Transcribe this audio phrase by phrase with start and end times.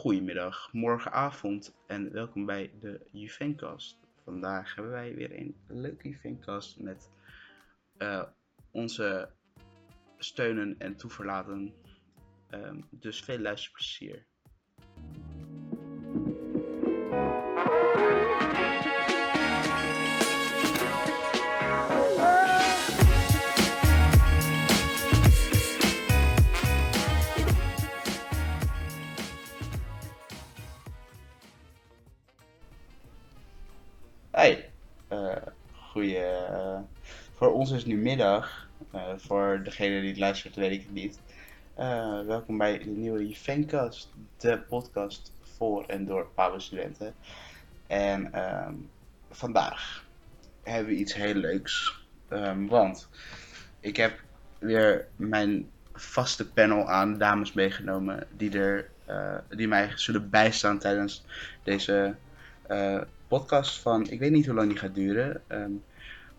[0.00, 3.98] goedemiddag, morgenavond en welkom bij de Juvencast.
[4.24, 7.10] Vandaag hebben wij weer een leuke Juvencast met
[7.96, 8.22] eh,
[8.70, 9.30] onze
[10.18, 11.74] steunen en toeverlaten.
[12.48, 14.26] Ehm, dus veel luisterplezier.
[37.40, 38.68] Voor ons is nu middag.
[38.90, 41.20] Eh, voor degene die het luistert, weet ik het niet.
[41.74, 47.14] Eh, welkom bij de nieuwe Juvencast, de podcast voor en door Pabo-studenten.
[47.86, 48.74] En ehm,
[49.30, 50.04] vandaag
[50.62, 52.04] hebben we iets heel leuks.
[52.28, 53.08] Ehm, want
[53.80, 54.20] ik heb
[54.58, 61.24] weer mijn vaste panel aan dames meegenomen die, er, eh, die mij zullen bijstaan tijdens
[61.62, 62.14] deze
[63.28, 65.42] podcast van, ik weet niet hoe lang die gaat duren.
[65.46, 65.72] ehm,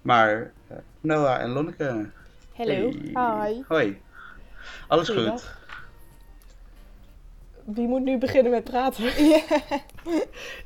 [0.01, 0.51] maar
[1.01, 2.09] Noah en Lonneke.
[2.55, 2.91] Hallo.
[3.13, 3.49] Hey.
[3.53, 3.61] Hi.
[3.67, 4.01] Hoi.
[4.87, 5.43] Alles goed?
[7.63, 9.03] Wie moet nu beginnen met praten?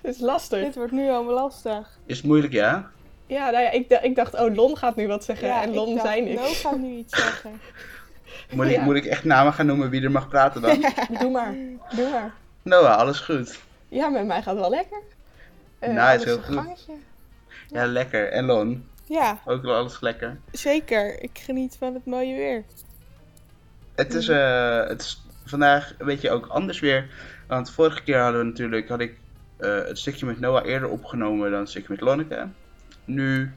[0.02, 0.64] Het is lastig.
[0.64, 1.98] Dit wordt nu allemaal lastig.
[2.06, 2.90] Is het moeilijk, ja?
[3.28, 5.96] Ja, nou ja, ik, ik dacht, oh, Lon gaat nu wat zeggen en ik Lon
[5.96, 6.42] dacht, zei niks.
[6.42, 7.60] No gaat nu iets zeggen.
[8.52, 8.84] Moet ik, Ja.
[8.84, 10.86] moet ik echt namen gaan noemen wie er mag praten dan?
[11.20, 11.54] Doe maar,
[11.96, 12.34] doe maar.
[12.62, 13.60] Noah, alles goed?
[13.90, 15.02] Ja, met mij gaat het wel lekker.
[15.80, 16.56] Eh, Nice, alles heel goed.
[16.56, 16.94] gangetje.
[17.70, 18.32] Ja, lekker.
[18.32, 18.90] En Lon?
[19.08, 20.38] Ja, Ook wel alles lekker?
[20.52, 21.22] zeker.
[21.22, 22.64] Ik geniet van het mooie weer.
[23.96, 27.08] Het is, eh, het is vandaag een beetje ook anders weer.
[27.48, 29.18] Want vorige keer hadden we natuurlijk, had ik
[29.58, 32.48] eh, het stukje met Noah eerder opgenomen dan het stukje met Lonneke.
[33.06, 33.54] Nu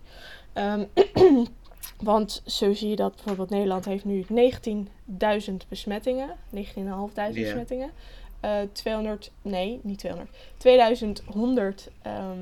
[0.53, 0.83] Ehm,
[2.01, 6.29] want zo zie je dat bijvoorbeeld Nederland heeft nu 19.000 besmettingen.
[6.49, 7.43] 19.500 Ja.
[7.43, 7.91] besmettingen.
[8.39, 10.29] Eh 200, nee, niet 200.
[10.57, 12.37] 2100 ehm,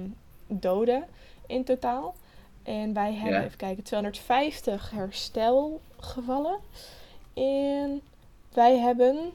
[0.47, 1.03] doden
[1.47, 2.15] in totaal.
[2.63, 6.59] En wij hebben, even kijken, 250 herstelgevallen.
[7.33, 8.01] En
[8.53, 9.31] wij hebben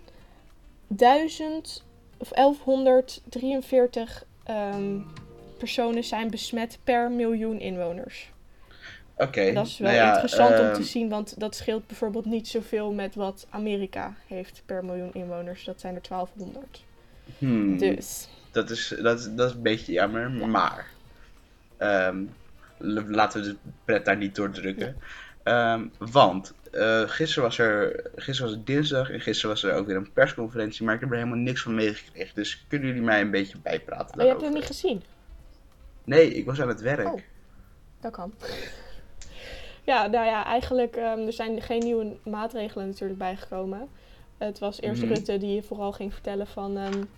[0.86, 1.82] 1000
[2.18, 5.00] of 1143 ehm,
[5.58, 8.30] personen zijn besmet per miljoen inwoners.
[9.22, 9.52] Oké.
[9.52, 12.48] Dat is wel nou ja, interessant om ehm, te zien, want dat scheelt bijvoorbeeld niet
[12.48, 15.64] zoveel met wat Amerika heeft per miljoen inwoners.
[15.64, 16.84] Dat zijn er 1200.
[17.38, 20.46] hmm, Dus, dat, is, dat, is, dat is een beetje jammer, Ja.
[20.46, 20.86] maar...
[21.76, 22.24] ehm,
[23.08, 24.96] laten we de pret daar niet doordrukken.
[25.42, 29.86] Ehm, want eh, gisteren, was er, gisteren was het dinsdag en gisteren was er ook
[29.86, 32.34] weer een persconferentie, maar ik heb er helemaal niks van meegekregen.
[32.34, 35.02] Dus kunnen jullie mij een beetje bijpraten oh, je hebt het niet gezien?
[36.04, 37.06] Nee, ik was aan het werk.
[37.12, 37.20] Oh.
[38.00, 38.32] Dat kan.
[39.84, 43.88] Ja, nou ja, eigenlijk um, er zijn geen nieuwe maatregelen natuurlijk bijgekomen.
[44.38, 45.12] Het was eerst Mhm.
[45.12, 47.08] Rutte die vooral ging vertellen van um,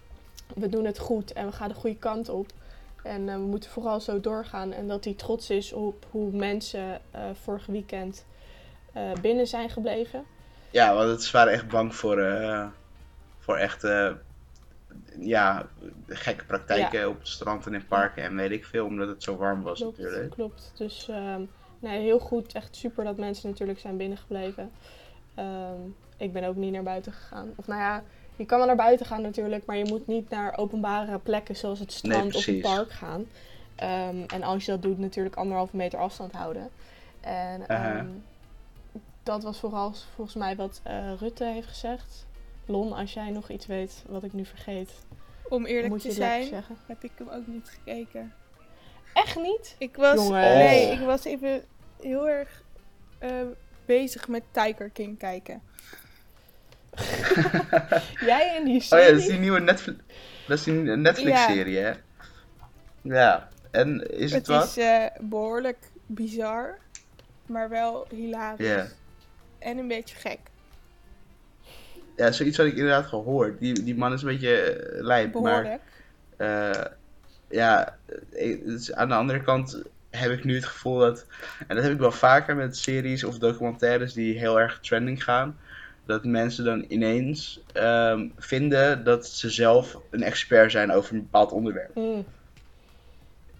[0.54, 2.46] we doen het goed en we gaan de goede kant op.
[3.02, 4.72] En uh, we moeten vooral zo doorgaan.
[4.72, 8.24] En dat hij trots is op hoe mensen uh, vorig weekend
[8.96, 10.24] uh, binnen zijn gebleven.
[10.70, 12.34] Ja, want het waren echt bang voor,
[13.38, 13.82] voor echt
[15.18, 15.66] ja,
[16.06, 17.08] gekke praktijken ja.
[17.08, 19.78] op het strand en in parken en weet ik veel, omdat het zo warm was
[19.78, 20.30] klopt, natuurlijk.
[20.30, 21.50] Klopt, dus um,
[21.84, 22.52] nee, heel goed.
[22.52, 24.70] Echt super dat mensen natuurlijk zijn binnengebleven.
[25.34, 25.76] Ehm,
[26.16, 27.52] ik ben ook niet naar buiten gegaan.
[27.56, 28.02] Of nou ja,
[28.36, 31.78] je kan wel naar buiten gaan natuurlijk, maar je moet niet naar openbare plekken zoals
[31.78, 33.24] het strand of het park gaan.
[33.76, 36.70] Ehm, en als je dat doet, natuurlijk anderhalve meter afstand houden.
[37.20, 38.06] En ehm,
[39.22, 42.26] dat was vooral volgens mij wat eh, Rutte heeft gezegd.
[42.66, 44.90] Lon, als jij nog iets weet wat ik nu vergeet,
[45.48, 46.76] Om eerlijk moet je te zijn, zeggen.
[46.86, 48.32] heb ik hem ook niet gekeken.
[49.14, 49.74] Echt niet?
[49.78, 50.30] Ik was, Jongens.
[50.54, 50.92] nee, Oh.
[51.00, 51.64] ik was even
[52.00, 52.62] heel erg
[53.18, 53.30] eh,
[53.84, 55.62] bezig met Tiger King kijken.
[58.20, 59.04] Jij en die Oh serie?
[59.04, 59.98] ja, dat is die nieuwe Netflix,
[60.46, 61.92] dat is die Netflix-serie, hè?
[63.02, 64.64] Ja, en is het, Het wat?
[64.66, 66.78] is eh, behoorlijk bizar,
[67.46, 68.94] maar wel hilarisch.
[69.58, 70.38] En een beetje gek.
[72.16, 73.58] Ja, zoiets had ik inderdaad gehoord.
[73.58, 75.42] Die, die man is een beetje eh, lijp, maar...
[75.62, 75.82] Behoorlijk.
[76.36, 76.84] eh,
[77.48, 77.98] ja,
[78.64, 79.82] dus aan de andere kant
[80.16, 81.26] heb ik nu het gevoel dat...
[81.66, 85.58] En dat heb ik wel vaker met series of documentaires die heel erg trending gaan.
[86.06, 91.52] Dat mensen dan ineens ehm, vinden dat ze zelf een expert zijn over een bepaald
[91.52, 91.94] onderwerp.
[91.94, 92.26] Mm,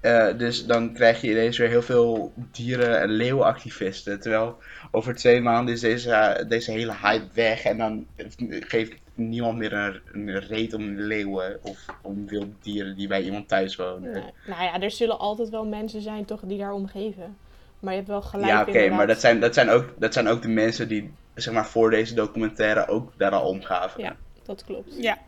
[0.01, 4.21] Eh, dus dan krijg je ineens weer heel veel dieren- en leeuwenactivisten.
[4.21, 7.62] Terwijl over twee maanden is deze, deze hele hype weg.
[7.65, 8.06] En dan
[8.49, 13.49] geeft niemand meer een, een reet om leeuwen of om wilde dieren die bij iemand
[13.49, 14.12] thuis wonen.
[14.12, 14.22] nee.
[14.46, 17.37] Nou ja, er zullen altijd wel mensen zijn toch die daar om geven.
[17.81, 20.28] Maar je hebt wel gelijk ja, oké, maar dat zijn, dat, zijn ook, dat zijn
[20.28, 24.02] ook de mensen die zeg maar, voor deze documentaire ook daar al omgaven.
[24.02, 24.16] Ja.
[24.43, 24.94] Dat klopt.
[25.02, 25.19] Ja,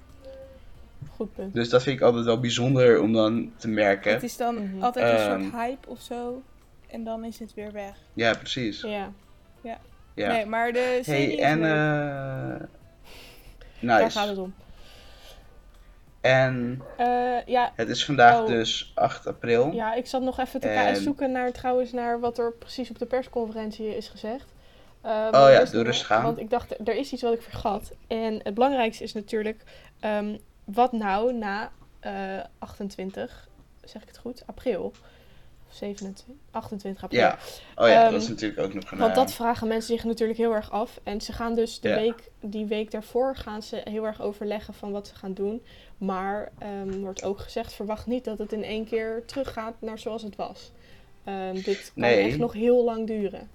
[1.15, 1.55] Goed punt.
[1.55, 4.13] Dus dat vind ik altijd wel bijzonder om dan te merken.
[4.13, 4.83] het is dan Mhm.
[4.83, 5.41] altijd een Ehm.
[5.43, 6.43] soort hype of zo.
[6.87, 7.95] En dan is het weer weg.
[8.15, 8.81] Ja, precies.
[8.81, 9.13] Ja,
[9.63, 9.79] Ja.
[10.33, 11.61] Nee, maar de serie hey, is en...
[13.81, 14.19] eh daar nice.
[14.19, 14.55] gaat het om.
[16.21, 18.47] En Eh, ja, het is vandaag Oh.
[18.47, 19.73] dus 8 april.
[19.73, 22.99] ja, ik zat nog even te En- zoeken naar trouwens naar wat er precies op
[22.99, 24.55] de persconferentie is gezegd.
[25.01, 26.23] Eh, Oh ja, doe nog- rustig aan.
[26.23, 27.93] Want ik dacht, er is iets wat ik vergat.
[28.07, 29.63] En het belangrijkste is natuurlijk,
[30.01, 31.71] ehm, wat nou na
[32.01, 32.13] eh
[32.59, 33.49] 28,
[33.85, 34.93] zeg ik het goed, april?
[35.77, 37.21] 27, 28 april.
[37.21, 37.39] Ja.
[37.77, 38.99] Oh ja, Ehm, dat is natuurlijk ook nog een...
[38.99, 41.01] Want eh, dat vragen mensen zich natuurlijk heel erg af.
[41.03, 41.95] En ze gaan dus de Ja.
[41.95, 45.63] week, die week daarvoor gaan ze heel erg overleggen van wat ze gaan doen.
[45.99, 50.23] Maar ehm, wordt ook gezegd, verwacht niet dat het in één keer teruggaat naar zoals
[50.23, 50.73] het was.
[51.25, 52.27] Ehm, dit kan Nee.
[52.29, 53.49] echt nog heel lang duren.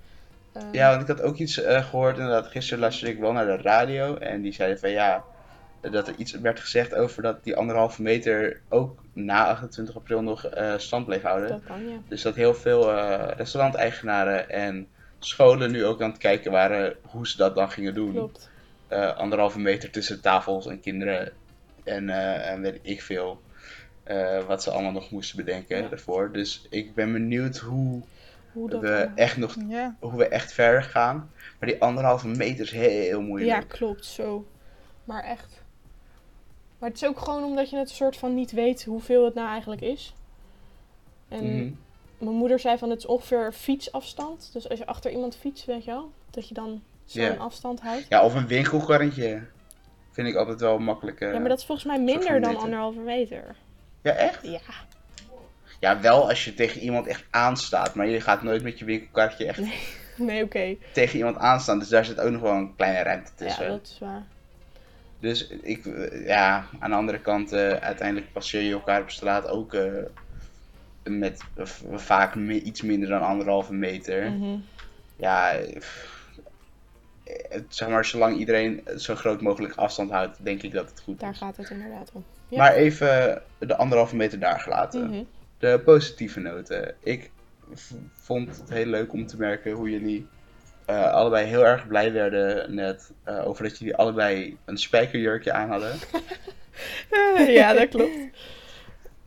[0.52, 2.48] Ehm, Ja, want ik had ook iets eh, gehoord, inderdaad.
[2.48, 4.16] Gisteren luisterde ik wel naar de radio.
[4.18, 5.24] En die zeiden van ja,
[5.82, 10.46] dat er iets werd gezegd over dat die anderhalve meter ook na 28 april nog
[10.46, 11.50] eh, stand bleef houden.
[11.50, 11.98] Dat kan, ja.
[12.08, 14.88] Dus dat heel veel eh restauranteigenaren en
[15.20, 18.12] scholen nu ook aan het kijken waren hoe ze dat dan gingen doen.
[18.14, 18.50] Klopt.
[18.88, 21.32] eh, anderhalve meter tussen tafels en kinderen
[21.84, 23.42] en, eh, en weet ik veel.
[24.04, 25.88] eh, wat ze allemaal nog moesten bedenken Ja.
[25.90, 26.32] daarvoor.
[26.32, 28.02] Dus ik ben benieuwd hoe
[28.54, 29.96] Hoe dat we echt nog Ja.
[30.00, 31.32] hoe we echt verder gaan.
[31.60, 33.68] Maar die anderhalve meter is heel Ja, moeilijk.
[33.68, 34.48] klopt, zo.
[35.04, 35.61] Maar echt.
[36.82, 39.34] Maar het is ook gewoon omdat je het een soort van niet weet hoeveel het
[39.34, 40.14] nou eigenlijk is.
[41.28, 41.72] En Mhm.
[42.18, 44.50] mijn moeder zei van het is ongeveer fietsafstand.
[44.54, 47.34] Dus als je achter iemand fietst, weet je wel, dat je dan zo'n Ja.
[47.36, 48.06] afstand houdt.
[48.10, 49.42] Ja, of een winkelkarretje.
[50.12, 51.20] Vind ik altijd wel makkelijk.
[51.22, 51.34] eh.
[51.34, 53.56] Ja, maar dat is volgens mij minder dan anderhalve meter.
[54.02, 54.44] Ja, echt?
[54.48, 54.60] Ja.
[55.80, 57.96] Ja, wel als je tegen iemand echt aanstaat.
[57.96, 59.62] Maar je gaat nooit met je winkelkarretje echt
[60.18, 60.76] Nee, oké.
[60.94, 61.80] tegen iemand aanstaan.
[61.80, 63.68] Dus daar zit ook nog wel een kleine ruimte Ja, tussen.
[63.68, 64.24] dat is waar.
[65.22, 69.48] Dus ik, eh, ja, aan de andere kant, eh, uiteindelijk passeer je elkaar op straat
[69.48, 69.92] ook eh,
[71.04, 71.44] met
[71.94, 74.32] vaak iets minder dan anderhalve meter.
[74.32, 74.58] Mhm.
[75.16, 75.52] Ja,
[77.50, 81.20] het- zeg maar, zolang iedereen zo groot mogelijk afstand houdt, denk ik dat het goed
[81.20, 81.38] Daar is.
[81.38, 82.24] gaat het inderdaad om.
[82.48, 82.58] Ja.
[82.58, 85.10] Maar even de anderhalve meter daar gelaten.
[85.10, 85.24] Mhm.
[85.60, 86.96] De positieve noten.
[87.04, 87.32] Ik
[88.14, 90.28] vond het heel leuk om te merken hoe jullie
[90.86, 95.70] eh, allebei heel erg blij werden net eh, over dat jullie allebei een spijkerjurkje aan
[95.70, 95.92] hadden.
[97.54, 98.12] ja, dat klopt.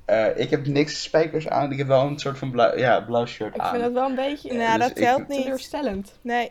[0.04, 3.26] Eh, ik heb niks spijkers aan, ik heb wel een soort van blauw, ja, blauw
[3.26, 3.70] shirt Ik aan.
[3.70, 5.42] vind het wel een beetje Nou, dus dat ik- telt niet.
[5.42, 6.18] teleurstellend.
[6.20, 6.50] Nee.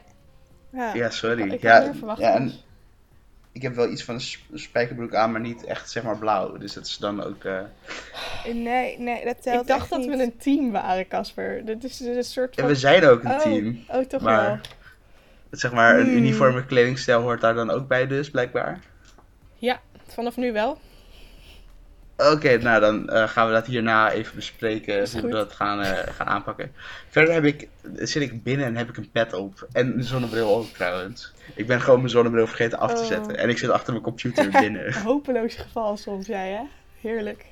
[0.71, 0.93] Ja.
[0.93, 1.51] Ja, sorry.
[1.51, 2.19] Ik ja, had verwacht.
[2.19, 2.51] ja, en
[3.51, 6.57] ik heb wel iets van een sp- spijkerbroek aan, maar niet echt zeg maar blauw.
[6.57, 7.43] Dus dat is dan ook.
[7.43, 7.59] eh,
[8.53, 10.09] Nee, nee, dat telt ik dacht echt dat niet.
[10.09, 11.65] we een team waren, Casper.
[11.65, 12.65] Dit is dus een soort van...
[12.67, 13.83] we zijn ook een oh, team.
[13.87, 14.57] Oh, toch maar- wel.
[15.53, 16.15] Zeg maar, een Hmm.
[16.15, 18.79] uniforme kledingstijl hoort daar dan ook bij, dus blijkbaar.
[20.07, 20.79] Vanaf nu wel.
[22.17, 26.13] Oké, nou dan eh, gaan we dat hierna even bespreken hoe we dat gaan, eh,
[26.13, 26.71] gaan aanpakken.
[27.09, 29.67] Verder heb ik, zit ik binnen en heb ik een pet op.
[29.71, 31.33] En een zonnebril ook trouwens.
[31.55, 33.07] Ik ben gewoon mijn zonnebril vergeten af te Oh.
[33.07, 33.37] zetten.
[33.37, 34.93] En ik zit achter mijn computer binnen.
[34.93, 36.61] Hopeloos geval soms, jij hè?
[37.01, 37.45] Heerlijk.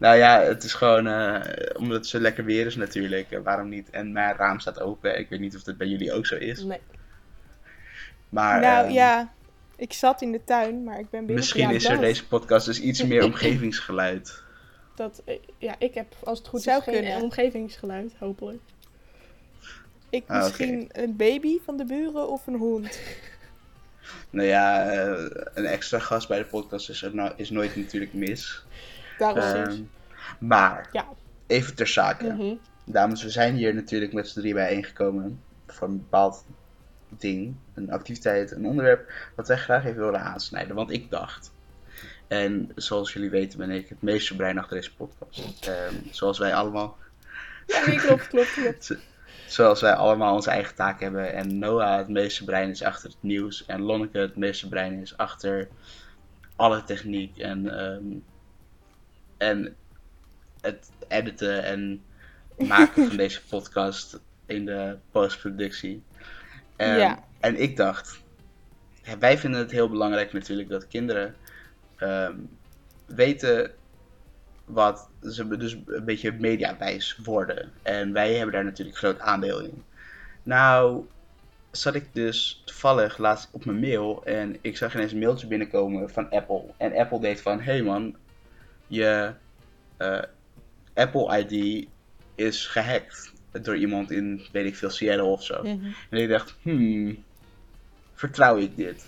[0.00, 1.40] Nou ja, het is gewoon eh,
[1.78, 3.40] omdat het zo lekker weer is natuurlijk.
[3.44, 3.90] waarom niet?
[3.90, 5.18] En mijn raam staat open.
[5.18, 6.62] Ik weet niet of dat bij jullie ook zo is.
[6.62, 6.80] Nee.
[8.28, 9.32] Maar nou ehm, ja,
[9.76, 11.34] ik zat in de tuin, maar ik ben binnen.
[11.36, 14.42] misschien ja, is er deze podcast dus iets meer omgevingsgeluid.
[14.94, 17.22] Dat, eh, ja, ik heb als het goed Zou is geen kunnen.
[17.22, 18.60] omgevingsgeluid, hopelijk.
[20.10, 22.98] Ik Ah, misschien een baby van de buren of een hond.
[24.30, 28.12] Nou ja, eh, een extra gast bij de podcast is, er no- is nooit natuurlijk
[28.12, 28.64] mis.
[29.18, 29.42] Daarom.
[29.42, 29.82] Ehm,
[30.38, 31.06] maar, Ja.
[31.46, 32.24] even ter zake.
[32.32, 32.54] Mhm.
[32.84, 36.44] Dames, we zijn hier natuurlijk met z'n drie bijeengekomen voor een bepaald
[37.08, 40.74] ding, een activiteit, een onderwerp wat wij graag even willen aansnijden.
[40.74, 41.52] Want ik dacht,
[42.28, 45.66] en zoals jullie weten ben ik het meeste brein achter deze podcast.
[45.66, 46.96] Ehm, zoals wij allemaal,
[47.66, 48.96] Ja, nee, klopt, klopt, klopt.
[49.46, 51.32] zoals wij allemaal onze eigen taak hebben.
[51.32, 55.16] En Noah het meeste brein is achter het nieuws en Lonneke het meeste brein is
[55.16, 55.68] achter
[56.56, 58.04] alle techniek en, ehm,
[59.36, 59.76] en
[60.60, 62.02] het editen en
[62.56, 66.02] maken van deze podcast in de postproductie.
[66.78, 67.24] Ja.
[67.40, 68.20] En ik dacht,
[69.18, 71.34] wij vinden het heel belangrijk natuurlijk dat kinderen
[71.96, 72.34] ehm,
[73.06, 73.70] weten
[74.64, 77.72] wat ze dus een beetje mediawijs worden.
[77.82, 79.82] En wij hebben daar natuurlijk groot aandeel in.
[80.42, 81.06] Nou,
[81.70, 86.10] zat ik dus toevallig laatst op mijn mail en ik zag ineens een mailtje binnenkomen
[86.10, 86.64] van Apple.
[86.76, 88.16] En Apple deed van, hey man,
[88.86, 89.32] je
[89.96, 90.22] eh,
[90.94, 91.86] Apple ID
[92.34, 95.62] is gehackt door iemand in, weet ik veel, Seattle of zo.
[96.10, 97.24] En ik dacht, hmm,
[98.14, 99.06] vertrouw ik dit?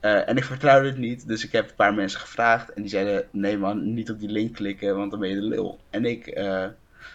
[0.00, 2.72] Eh, en ik vertrouwde het niet, dus ik heb een paar mensen gevraagd.
[2.72, 5.42] En die zeiden, nee man, niet op die link klikken, want dan ben je de
[5.42, 5.80] lul.
[5.90, 6.66] En ik eh,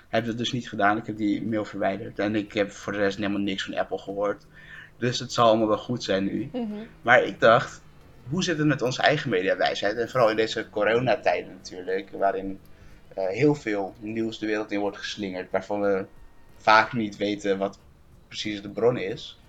[0.08, 2.20] heb het dus niet gedaan, ik heb die mail verwijderd.
[2.20, 4.46] En ik heb voor de rest helemaal niks van Apple gehoord.
[4.98, 6.50] Dus het zal allemaal wel goed zijn nu.
[6.52, 6.66] Mhm.
[7.02, 7.82] Maar ik dacht,
[8.30, 9.98] hoe zit het met onze eigen mediawijsheid?
[9.98, 12.60] En vooral in deze coronatijden natuurlijk, waarin
[13.14, 16.06] eh, heel veel nieuws de wereld in wordt geslingerd, waarvan we
[16.68, 17.80] vaak niet weten wat
[18.28, 19.40] precies de bron is.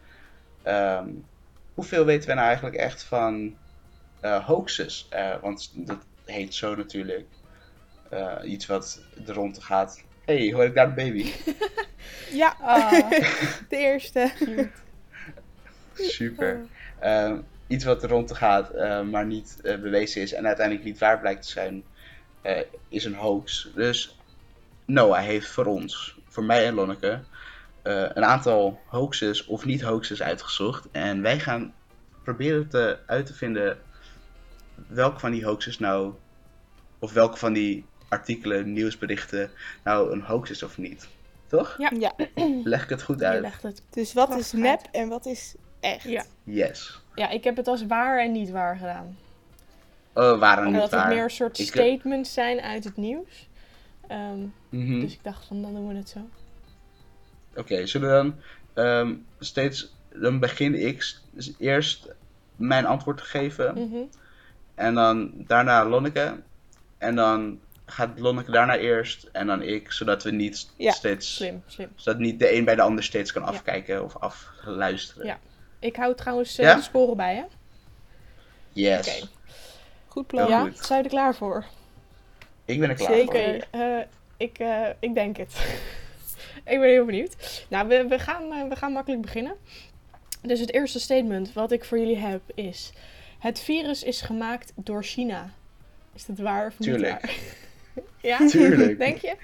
[0.62, 1.08] Ehm,
[1.74, 3.56] hoeveel weten we nou eigenlijk echt van
[4.20, 5.06] eh, hoaxes?
[5.10, 7.26] Eh, want dat heet zo natuurlijk.
[8.10, 10.02] Eh, iets wat er rond gaat.
[10.24, 11.32] hey, hoor ik daar een baby?
[12.30, 13.10] Ja, Ah,
[13.68, 14.30] de eerste.
[15.94, 16.66] Super.
[17.00, 21.20] Ehm, iets wat er rond gaat, eh, maar niet bewezen is en uiteindelijk niet waar
[21.20, 21.84] blijkt te zijn,
[22.42, 23.70] eh, is een hoax.
[23.74, 24.18] Dus
[24.84, 27.20] Noah heeft voor ons, voor mij en Lonneke,
[27.82, 30.88] eh, een aantal hoaxes of niet hoaxes uitgezocht.
[30.92, 31.74] En wij gaan
[32.22, 33.78] proberen te, uit te vinden
[34.86, 36.12] welke van die hoaxes nou,
[36.98, 39.50] of welke van die artikelen, nieuwsberichten,
[39.84, 41.08] nou een hoax is of niet.
[41.46, 41.74] Toch?
[41.78, 41.90] Ja.
[41.98, 42.12] Ja,
[42.64, 43.40] Leg ik het goed Je uit?
[43.40, 43.82] legt het.
[43.90, 44.88] dus wat is nep uit.
[44.92, 46.02] en wat is echt?
[46.02, 46.24] Ja.
[46.44, 47.00] Yes.
[47.14, 49.16] ja, ik heb het als waar en niet waar gedaan.
[50.14, 51.08] Oh, waren niet Omdat het waar.
[51.08, 53.47] meer een soort Ik, eh, statements zijn uit het nieuws.
[54.08, 54.38] Ehm,
[54.68, 55.00] Mhm.
[55.00, 56.28] Dus ik dacht van, dan doen we het zo.
[57.56, 58.34] Oké, zullen we dan
[58.84, 62.08] ehm, steeds, dan begin ik dus eerst
[62.56, 64.02] mijn antwoord te geven Mhm.
[64.74, 66.40] en dan daarna Lonneke
[66.98, 71.62] en dan gaat Lonneke daarna eerst en dan ik, zodat we niet Ja, steeds, Slim,
[71.66, 71.88] slim.
[71.94, 73.48] zodat niet de een bij de ander steeds kan Ja.
[73.48, 75.26] afkijken of afluisteren.
[75.26, 75.38] Ja.
[75.78, 76.74] Ik hou trouwens eh, Ja?
[76.74, 77.44] de sporen bij, hè?
[78.72, 79.28] Yes, Oké.
[80.06, 80.48] Goed plan.
[80.48, 81.64] Ja, zijn we er klaar voor?
[82.68, 83.66] Ik ben er klaar Zeker.
[83.70, 83.80] voor.
[83.80, 84.00] Eh,
[84.36, 85.54] ik, eh, ik denk het.
[86.72, 87.64] ik ben heel benieuwd.
[87.68, 89.54] Nou, we, we, gaan, eh, we gaan makkelijk beginnen.
[90.42, 92.92] Dus het eerste statement wat ik voor jullie heb is...
[93.38, 95.50] Het virus is gemaakt door China.
[96.14, 97.20] Is dat waar of niet Tuurlijk.
[97.20, 97.34] waar?
[98.20, 98.46] ja?
[98.48, 98.98] Tuurlijk.
[98.98, 99.34] Denk je?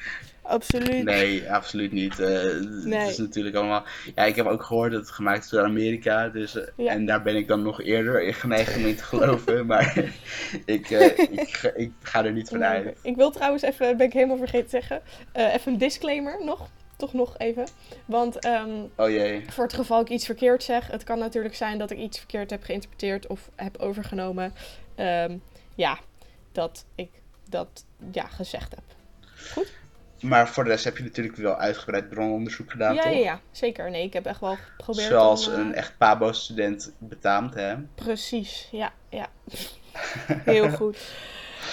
[0.42, 1.04] Absoluut.
[1.04, 2.20] Nee, absoluut niet.
[2.20, 3.08] Eh, Het Nee.
[3.08, 3.84] is natuurlijk allemaal.
[4.14, 6.28] Ja, ik heb ook gehoord dat het gemaakt is door Amerika.
[6.28, 6.90] Dus, eh, Ja.
[6.92, 9.66] En daar ben ik dan nog eerder in geneigd om in te geloven.
[9.66, 10.04] maar
[10.66, 12.86] ik, eh, ik, ga, ik ga er niet Nee, vanuit.
[12.86, 12.96] oké.
[13.02, 16.68] Ik wil trouwens even, ben ik helemaal vergeten te zeggen, even een disclaimer nog.
[16.96, 17.66] Toch nog even.
[18.04, 19.44] Want ehm, Oh jee.
[19.50, 22.50] voor het geval ik iets verkeerd zeg, het kan natuurlijk zijn dat ik iets verkeerd
[22.50, 24.52] heb geïnterpreteerd of heb overgenomen.
[24.94, 25.36] Ehm,
[25.74, 25.98] ja,
[26.52, 27.10] dat ik
[27.48, 28.82] dat ja, gezegd heb.
[30.20, 33.12] Maar voor de rest heb je natuurlijk wel uitgebreid brononderzoek gedaan, ja, toch?
[33.12, 33.90] ja, ja, zeker.
[33.90, 37.74] Nee, ik heb echt wel geprobeerd Zoals om, eh, een echt Pabo-student betaamt, hè?
[37.94, 39.26] Precies, ja, ja.
[40.26, 41.12] Heel goed.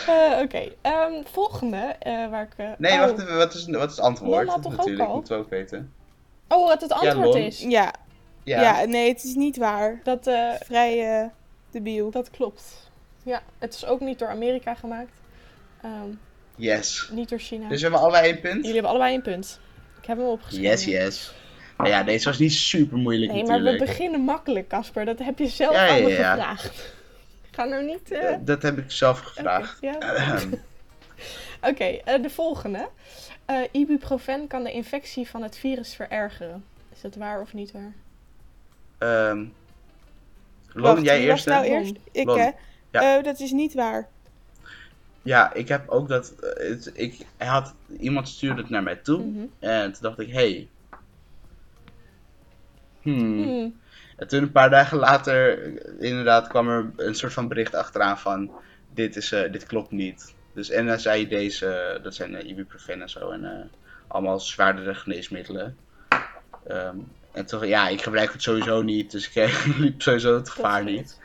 [0.07, 2.53] Eh, Oké, ehm, volgende eh, waar ik...
[2.57, 2.99] eh, Nee, oh.
[2.99, 3.37] wacht even.
[3.37, 4.45] Wat is, wat is het antwoord?
[4.45, 5.15] Lola toch ook natuurlijk, al?
[5.15, 5.93] moeten we ook weten.
[6.47, 7.61] Oh, wat het antwoord is.
[7.61, 7.93] Ja.
[8.43, 8.61] Ja.
[8.61, 8.85] Ja.
[8.85, 9.99] nee, het is niet waar.
[10.03, 11.27] Dat, eh, Vrij eh
[11.71, 12.11] debiel.
[12.11, 12.89] Dat klopt.
[13.23, 15.11] Ja, het is ook niet door Amerika gemaakt.
[15.81, 16.09] Ehm,
[16.55, 17.09] Yes.
[17.11, 17.67] niet door China.
[17.67, 18.55] Dus we hebben allebei één punt?
[18.55, 19.59] Jullie hebben allebei een punt.
[20.01, 20.69] Ik heb hem opgeschreven.
[20.69, 21.33] Yes, yes.
[21.77, 25.05] Nou ja, deze was niet super moeilijk Nee, maar we beginnen makkelijk, Casper.
[25.05, 26.33] Dat heb je zelf Ja, ja, ja.
[26.35, 26.93] gevraagd.
[27.51, 28.11] Ga nou niet...
[28.11, 29.79] eh, dat heb ik zelf gevraagd.
[31.69, 32.89] oké, eh, de volgende.
[33.45, 36.63] Eh, ibuprofen kan de infectie van het virus verergeren.
[36.93, 37.93] Is dat waar of niet waar?
[38.97, 39.37] Ehm
[40.73, 41.93] Lon, Wacht, jij eerst, nou eerst?
[42.11, 42.53] Ik,
[42.91, 43.21] hè?
[43.21, 44.07] Dat is niet waar.
[45.21, 46.35] Ja, ik heb ook dat.
[46.39, 49.25] eh, het, ik had, iemand stuurde het naar mij toe.
[49.25, 49.45] Mhm.
[49.59, 50.69] En toen dacht ik, hey.
[53.01, 53.43] Hmm.
[53.43, 53.79] Hmm.
[54.17, 55.59] En toen een paar dagen later,
[55.99, 58.51] inderdaad, kwam er een soort van bericht achteraan van:
[58.93, 60.35] dit, is, eh, dit klopt niet.
[60.53, 63.71] Dus en dan zei je deze, dat zijn eh, ibuprofen en zo, en
[64.07, 65.77] allemaal zwaardere geneesmiddelen.
[66.67, 66.97] Ehm,
[67.31, 71.19] en toch, ja, ik gebruik het sowieso niet, dus ik liep sowieso het gevaar niet.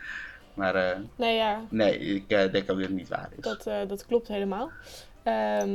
[0.57, 3.43] Maar eh, Nee, ja, nee, ik eh, denk ook dat het niet waar is.
[3.43, 4.71] dat, eh, dat klopt helemaal.
[5.23, 5.71] Ehm,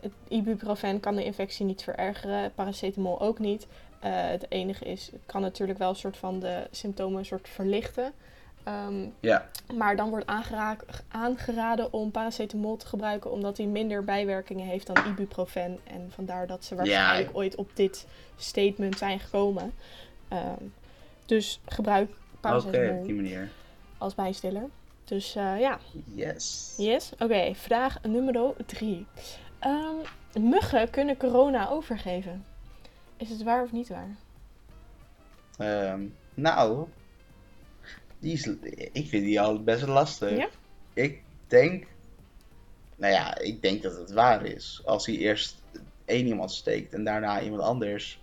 [0.00, 3.66] het ibuprofen kan de infectie niet verergeren, paracetamol ook niet.
[3.98, 8.12] Het enige is, het kan natuurlijk wel een soort van de symptomen een soort verlichten.
[8.64, 10.76] Ehm, Ja, maar dan wordt aangera-
[11.08, 15.78] aangeraden om paracetamol te gebruiken omdat hij minder bijwerkingen heeft dan ibuprofen.
[15.84, 19.72] En vandaar dat ze waarschijnlijk ooit op dit statement zijn gekomen.
[20.28, 20.62] Ehm,
[21.26, 23.48] dus gebruik oké, paracetamol op die manier.
[23.98, 24.68] Als bijstiller.
[25.04, 25.78] Dus eh, ja,
[26.14, 26.74] Yes.
[26.76, 27.12] yes.
[27.18, 29.06] Oké, vraag nummer drie.
[29.58, 29.94] Ehm,
[30.40, 32.44] muggen kunnen corona overgeven.
[33.16, 34.16] Is het waar of niet waar?
[35.58, 36.86] Ehm, nou,
[38.18, 38.46] die is,
[38.92, 40.36] ik vind die al best lastig.
[40.36, 40.48] Ja?
[40.92, 41.86] Ik denk,
[42.96, 44.82] nou ja, ik denk dat het waar is.
[44.84, 45.62] Als hij eerst
[46.04, 48.20] één iemand steekt en daarna iemand anders.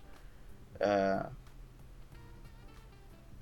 [0.78, 1.24] eh,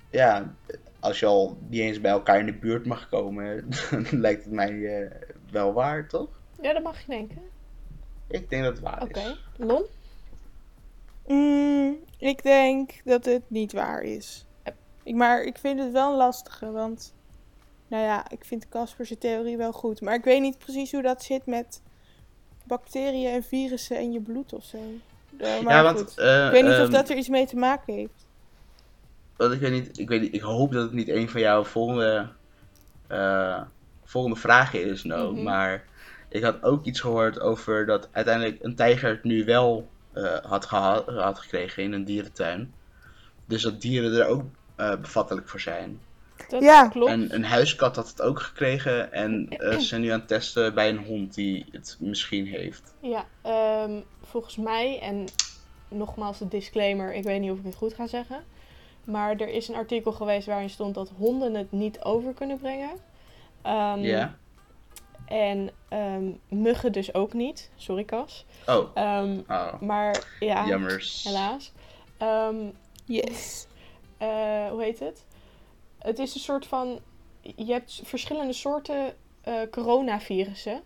[0.09, 0.55] ja,
[1.05, 4.53] als je al niet eens bij elkaar in de buurt mag komen, dan lijkt het
[4.53, 5.11] mij eh,
[5.51, 6.29] wel waar, toch?
[6.61, 7.41] Ja, dat mag je denken.
[8.27, 9.19] Ik denk dat het waar Oké.
[9.19, 9.39] is.
[9.57, 9.83] Lon?
[11.27, 14.45] Mm, ik denk dat het niet waar is.
[15.03, 17.13] Ik, maar ik vind het wel een lastige, want...
[17.87, 20.01] Nou ja, ik vind Casper's theorie wel goed.
[20.01, 21.81] Maar ik weet niet precies hoe dat zit met
[22.63, 24.77] bacteriën en virussen in je bloed of zo.
[25.37, 26.17] Eh, maar ja, want goed.
[26.17, 28.14] eh, ik weet niet of ehm, dat er iets mee te maken heeft.
[29.37, 31.63] Want ik weet niet, ik weet niet, ik hoop dat het niet een van jouw
[31.63, 32.27] volgende,
[33.07, 33.61] eh,
[34.03, 35.31] volgende vragen is, no.
[35.31, 35.43] Mhm.
[35.43, 35.83] Maar
[36.29, 40.65] ik had ook iets gehoord over dat uiteindelijk een tijger het nu wel eh, had,
[40.65, 42.73] geha- had gekregen in een dierentuin.
[43.45, 44.43] Dus dat dieren er ook
[44.75, 45.99] eh, bevattelijk voor zijn.
[46.49, 46.87] Dat Ja.
[46.87, 47.11] klopt.
[47.11, 50.73] En een huiskat had het ook gekregen en eh, ze zijn nu aan het testen
[50.73, 52.93] bij een hond die het misschien heeft.
[52.99, 53.91] Ja, ehm,
[54.23, 55.25] volgens mij, en
[55.87, 58.43] nogmaals de disclaimer, ik weet niet of ik het goed ga zeggen.
[59.05, 62.91] Maar er is een artikel geweest waarin stond dat honden het niet over kunnen brengen.
[63.61, 64.35] Ehm, Ja?
[65.25, 67.71] En ehm, muggen dus ook niet.
[67.75, 68.45] Sorry, Cas.
[68.67, 69.81] Oh, Ehm, oh.
[69.81, 71.23] maar ja, jammers.
[71.23, 71.71] helaas.
[73.05, 73.67] Yes.
[74.17, 75.25] eh, hoe heet het?
[75.99, 76.99] Het is een soort van.
[77.55, 80.81] Je hebt verschillende soorten eh, coronavirussen.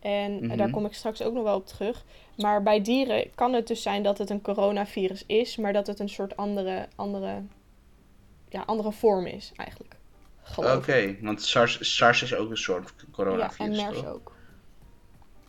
[0.00, 0.56] En eh, Mhm.
[0.56, 2.04] daar kom ik straks ook nog wel op terug.
[2.36, 5.98] Maar bij dieren kan het dus zijn dat het een coronavirus is, maar dat het
[6.00, 7.42] een soort andere, andere,
[8.50, 9.94] ja, andere vorm is eigenlijk.
[10.42, 14.06] Geloof Oké, want SARS, SARS is ook een soort Ja, en coronavirus, MERS toch?
[14.06, 14.32] ook.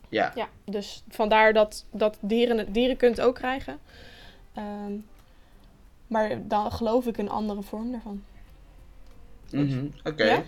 [0.09, 0.31] Ja.
[0.35, 3.79] Ja, dus vandaar dat, dat dieren, het- dieren het ook krijgen.
[4.53, 4.93] Ehm,
[6.07, 8.23] maar dan geloof ik een andere vorm daarvan.
[9.51, 10.23] Mhm, Oké.
[10.23, 10.43] Ja?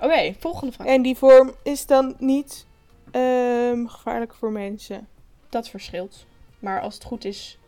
[0.00, 0.86] Oké, volgende vraag.
[0.86, 2.66] En die vorm is dan niet
[3.10, 5.08] ehm, gevaarlijk voor mensen.
[5.48, 6.26] Dat verschilt.
[6.58, 7.58] Maar als het goed is,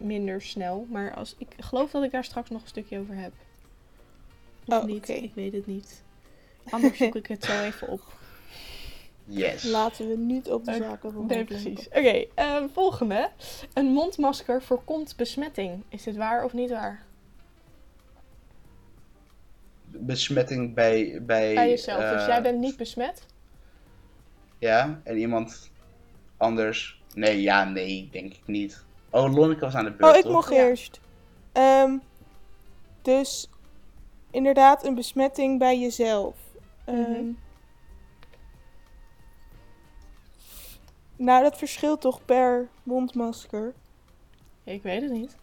[0.00, 0.86] minder snel.
[0.90, 3.32] Maar als, ik geloof dat ik daar straks nog een stukje over heb.
[4.66, 5.12] Of Oh, niet, oké.
[5.12, 6.02] ik weet het niet.
[6.70, 8.02] Anders zoek ik het zo even op.
[9.24, 9.62] Yes.
[9.62, 11.88] Laten we niet op de Eh, zaken van Nee, precies.
[11.88, 13.30] Oké, ehm, volgende.
[13.74, 15.82] Een mondmasker voorkomt besmetting.
[15.88, 17.04] Is dit waar of niet waar?
[19.86, 21.22] Besmetting bij...
[21.22, 22.00] Bij, Bij jezelf.
[22.10, 23.26] dus eh, jij bent niet besmet?
[24.58, 25.70] Ja, en iemand
[26.36, 27.02] anders...
[27.14, 28.84] Nee, ja, nee, denk ik niet.
[29.10, 30.32] Oh, Lonneke was aan de beurt, Oh, ik toch?
[30.32, 30.66] mocht Ja.
[30.66, 31.00] eerst.
[31.52, 31.98] Ehm,
[33.02, 33.48] dus
[34.30, 36.36] inderdaad een besmetting bij jezelf.
[36.84, 37.32] Ehm, Mhm.
[41.16, 43.74] Nou, dat verschilt toch per mondmasker.
[44.64, 45.36] Ik weet het niet.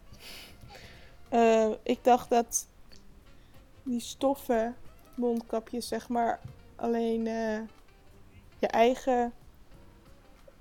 [1.29, 2.67] Eh, ik dacht dat
[3.83, 4.75] die stoffen
[5.15, 6.39] mondkapjes, zeg maar,
[6.75, 7.59] alleen eh,
[8.59, 9.33] je eigen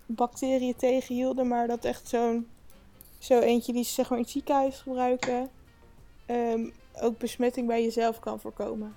[0.06, 2.48] bacteriën tegenhielden, maar dat echt zo'n
[3.26, 5.50] zo eentje die ze zeg maar in het ziekenhuis gebruiken,
[6.26, 6.66] ehm,
[7.00, 8.96] ook besmetting bij jezelf kan voorkomen.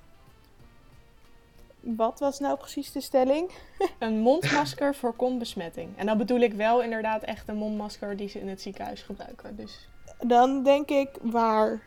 [1.80, 3.52] Wat was nou precies de stelling?
[4.00, 5.98] Een mondmasker voorkomt besmetting.
[5.98, 9.56] En dan bedoel ik wel inderdaad echt een mondmasker die ze in het ziekenhuis gebruiken.
[9.56, 9.90] Dus
[10.20, 11.82] Dan denk ik waar.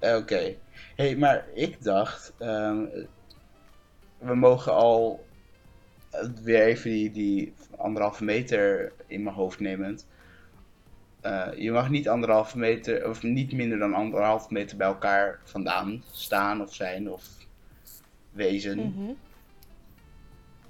[0.00, 0.54] Oké.
[0.96, 2.32] hey, maar ik dacht...
[2.38, 2.86] ehm,
[4.18, 5.26] we mogen al
[6.42, 10.06] weer even die, die anderhalve meter in mijn hoofd nemend.
[11.20, 16.04] Eh, je mag niet anderhalve meter, of niet minder dan anderhalve meter bij elkaar vandaan
[16.12, 17.24] staan of zijn of
[18.30, 18.78] wezen.
[18.78, 19.12] Mhm.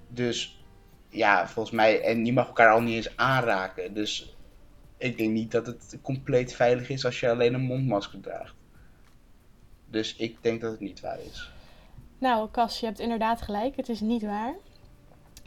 [0.08, 0.62] Dus
[1.08, 3.94] ja, volgens mij, en je mag elkaar al niet eens aanraken.
[3.94, 4.36] Dus
[4.96, 8.54] ik denk niet dat het compleet veilig is als je alleen een mondmasker draagt.
[9.86, 11.50] Dus ik denk dat het niet waar is.
[12.18, 13.76] Nou, Cas, je hebt inderdaad gelijk.
[13.76, 14.54] Het is niet waar.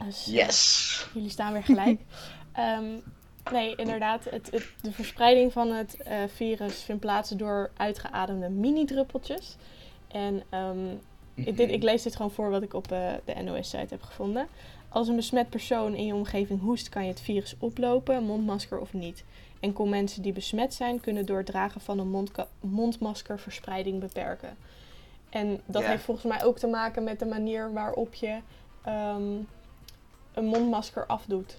[0.04, 1.08] Dus, eh, Yes!
[1.14, 2.00] jullie staan weer gelijk.
[2.52, 2.98] Ehm,
[3.50, 4.24] nee, inderdaad.
[4.24, 9.56] Het, het- de verspreiding van het eh, virus vindt plaats door uitgeademde mini-druppeltjes.
[10.08, 10.86] En ehm,
[11.34, 14.46] ik, dit, ik lees dit gewoon voor wat ik op eh, de NOS-site heb gevonden.
[14.88, 18.92] Als een besmet persoon in je omgeving hoest, kan je het virus oplopen, mondmasker of
[18.92, 19.24] niet.
[19.60, 24.56] Enkel mensen die besmet zijn, kunnen door het dragen van een mondka- mondmasker verspreiding beperken.
[25.30, 25.88] En dat Ja.
[25.88, 28.38] heeft volgens mij ook te maken met de manier waarop je
[28.84, 29.22] ehm,
[30.34, 31.56] een mondmasker afdoet.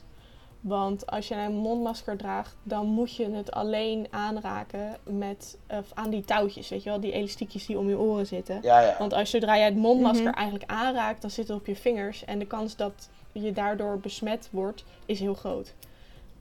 [0.64, 6.10] Want als je een mondmasker draagt, dan moet je het alleen aanraken met, of aan
[6.10, 8.60] die touwtjes, weet je wel, die elastiekjes die om je oren zitten.
[8.62, 8.96] Ja, ja.
[9.00, 10.38] Want als zodra jij het mondmasker Mhm.
[10.38, 12.26] eigenlijk aanraakt, dan zit het op je vingers.
[12.26, 15.74] En de kans dat je daardoor besmet wordt, is heel groot.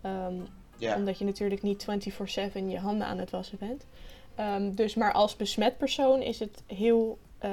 [0.00, 0.34] Ehm,
[0.76, 0.96] ja.
[0.96, 3.86] Omdat je natuurlijk niet 24-7 je handen aan het wassen bent.
[4.34, 7.50] Ehm, dus maar als besmet persoon is het heel, eh,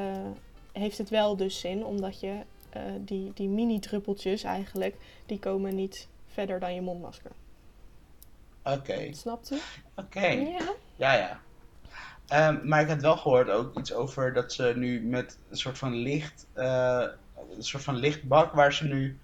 [0.71, 1.86] heeft het wel dus zin.
[1.86, 2.34] Omdat je
[2.69, 6.08] eh, die, die mini-druppeltjes eigenlijk, die komen niet
[6.39, 7.32] verder dan je mondmasker.
[8.63, 9.58] Oké, Snapt u?
[9.95, 10.28] oké.
[10.28, 10.73] Ja.
[10.95, 11.39] Ja, ja.
[12.28, 15.78] Ehm, maar ik had wel gehoord ook iets over dat ze nu met een soort
[15.78, 17.06] van licht, eh,
[17.56, 19.19] een soort van lichtbak waar ze nu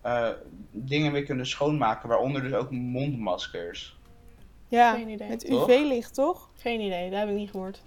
[0.00, 0.28] eh,
[0.70, 3.98] dingen mee kunnen schoonmaken, waaronder dus ook mondmaskers.
[4.68, 5.28] Ja, Geen idee.
[5.28, 5.48] met?
[5.48, 6.50] UV-licht, toch?
[6.56, 7.82] Geen idee, dat heb ik niet gehoord.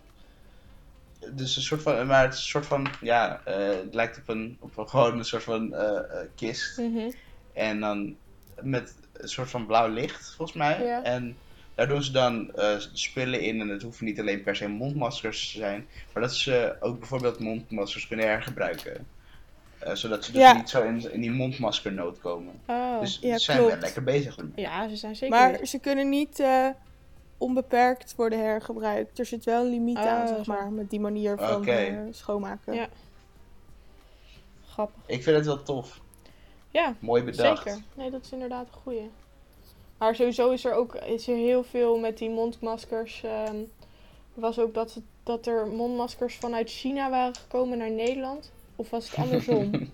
[1.31, 4.27] Dus een soort van, maar het is een soort van, ja, eh, het lijkt op
[4.27, 6.77] een, op een gewoon een soort van eh, eh, kist.
[6.77, 7.11] Mhm.
[7.53, 8.15] En dan
[8.61, 10.83] met een soort van blauw licht, volgens mij.
[10.85, 11.03] Ja.
[11.03, 11.37] En
[11.75, 13.61] daar doen ze dan eh, spullen in.
[13.61, 15.87] En het hoeven niet alleen per se mondmaskers te zijn.
[16.13, 19.07] Maar dat ze ook bijvoorbeeld mondmaskers kunnen hergebruiken.
[19.79, 20.53] Eh, zodat ze dus Ja.
[20.53, 22.53] niet zo in, in die mondmaskernood komen.
[22.65, 22.99] Oh.
[22.99, 23.81] dus ja, ze zijn wel klopt.
[23.81, 24.51] lekker bezig ermee.
[24.55, 25.37] Ja, ze zijn zeker.
[25.37, 26.67] Maar ze kunnen niet eh,
[27.37, 29.19] onbeperkt worden hergebruikt.
[29.19, 32.73] Er zit wel een limiet aan, Oh, zeg maar, met die manier van eh, schoonmaken.
[32.73, 32.87] Ja.
[34.69, 35.03] Grappig.
[35.05, 35.99] Ik vind het wel tof.
[36.71, 37.63] Ja, Mooi bedacht.
[37.63, 37.81] zeker.
[37.93, 39.09] Nee, dat is inderdaad een goeie.
[39.97, 43.23] Maar sowieso is er ook is er heel veel met die mondmaskers.
[43.23, 43.55] ehm,
[44.33, 48.51] was ook dat, dat er mondmaskers vanuit China waren gekomen naar Nederland.
[48.75, 49.71] Of was het andersom?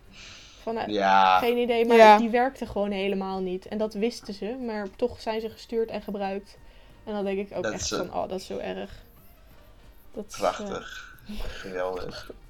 [0.63, 2.17] Vanuit, Ja, Geen idee, maar Ja.
[2.17, 3.65] die werkten gewoon helemaal niet.
[3.67, 6.57] En dat wisten ze, maar toch zijn ze gestuurd en gebruikt.
[7.03, 8.91] En dan denk ik ook Dat echt is, van, eh, oh, dat is zo erg.
[10.13, 11.15] Dat is, eh, prachtig.
[11.39, 12.31] Geweldig.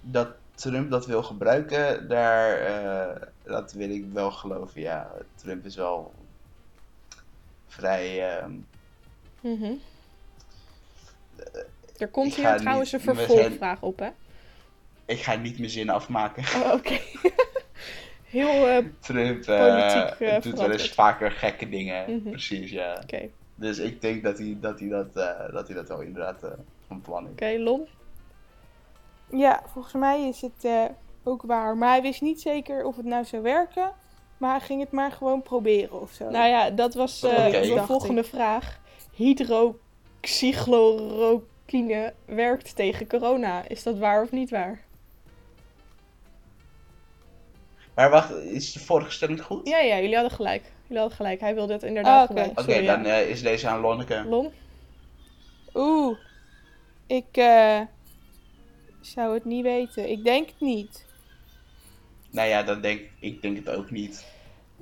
[0.00, 4.80] Dat Trump dat wil gebruiken, daar, eh, dat wil ik wel geloven.
[4.80, 6.12] Ja, Trump is wel
[7.66, 8.36] vrij.
[8.38, 8.52] ehm,
[9.40, 9.72] Mhm.
[11.96, 14.08] Er komt hier trouwens een vervolgvraag op, hè?
[15.06, 16.42] ik ga niet mijn zin afmaken.
[16.42, 16.98] Oh, Oké.
[18.24, 22.16] Heel, eh, Trump eh, Politiek, eh, doet wel eens vaker gekke dingen.
[22.16, 22.30] Mhm.
[22.30, 22.98] Precies, ja.
[23.02, 23.28] oké.
[23.54, 26.50] Dus ik denk dat hij dat, hij dat, eh, dat, hij dat wel inderdaad eh,
[26.86, 27.30] van plan is.
[27.30, 27.86] Oké, Lon?
[29.30, 30.84] Ja, volgens mij is het eh,
[31.22, 31.76] ook waar.
[31.76, 33.92] Maar hij wist niet zeker of het nou zou werken.
[34.38, 36.30] Maar hij ging het maar gewoon proberen of zo.
[36.30, 38.80] Nou ja, dat was eh, de volgende vraag.
[39.12, 39.84] Hydroxychloroquine.
[40.28, 43.68] Chloroquine werkt tegen corona.
[43.68, 44.84] Is dat waar of niet waar?
[47.94, 49.68] Maar wacht, is de vorige stelling goed?
[49.68, 50.62] Ja, ja, jullie hadden gelijk.
[50.82, 51.40] Jullie hadden gelijk.
[51.40, 52.26] Hij wilde het inderdaad Ah, oké.
[52.26, 52.62] gebruiken.
[52.62, 54.24] Oké, Sorry, dan eh, is deze aan Lonneke.
[54.28, 54.52] Lon?
[55.74, 56.18] Oeh,
[57.06, 57.80] ik eh,
[59.00, 60.10] zou het niet weten.
[60.10, 61.04] Ik denk het niet.
[62.30, 64.26] Nou ja, dan denk ik denk het ook niet.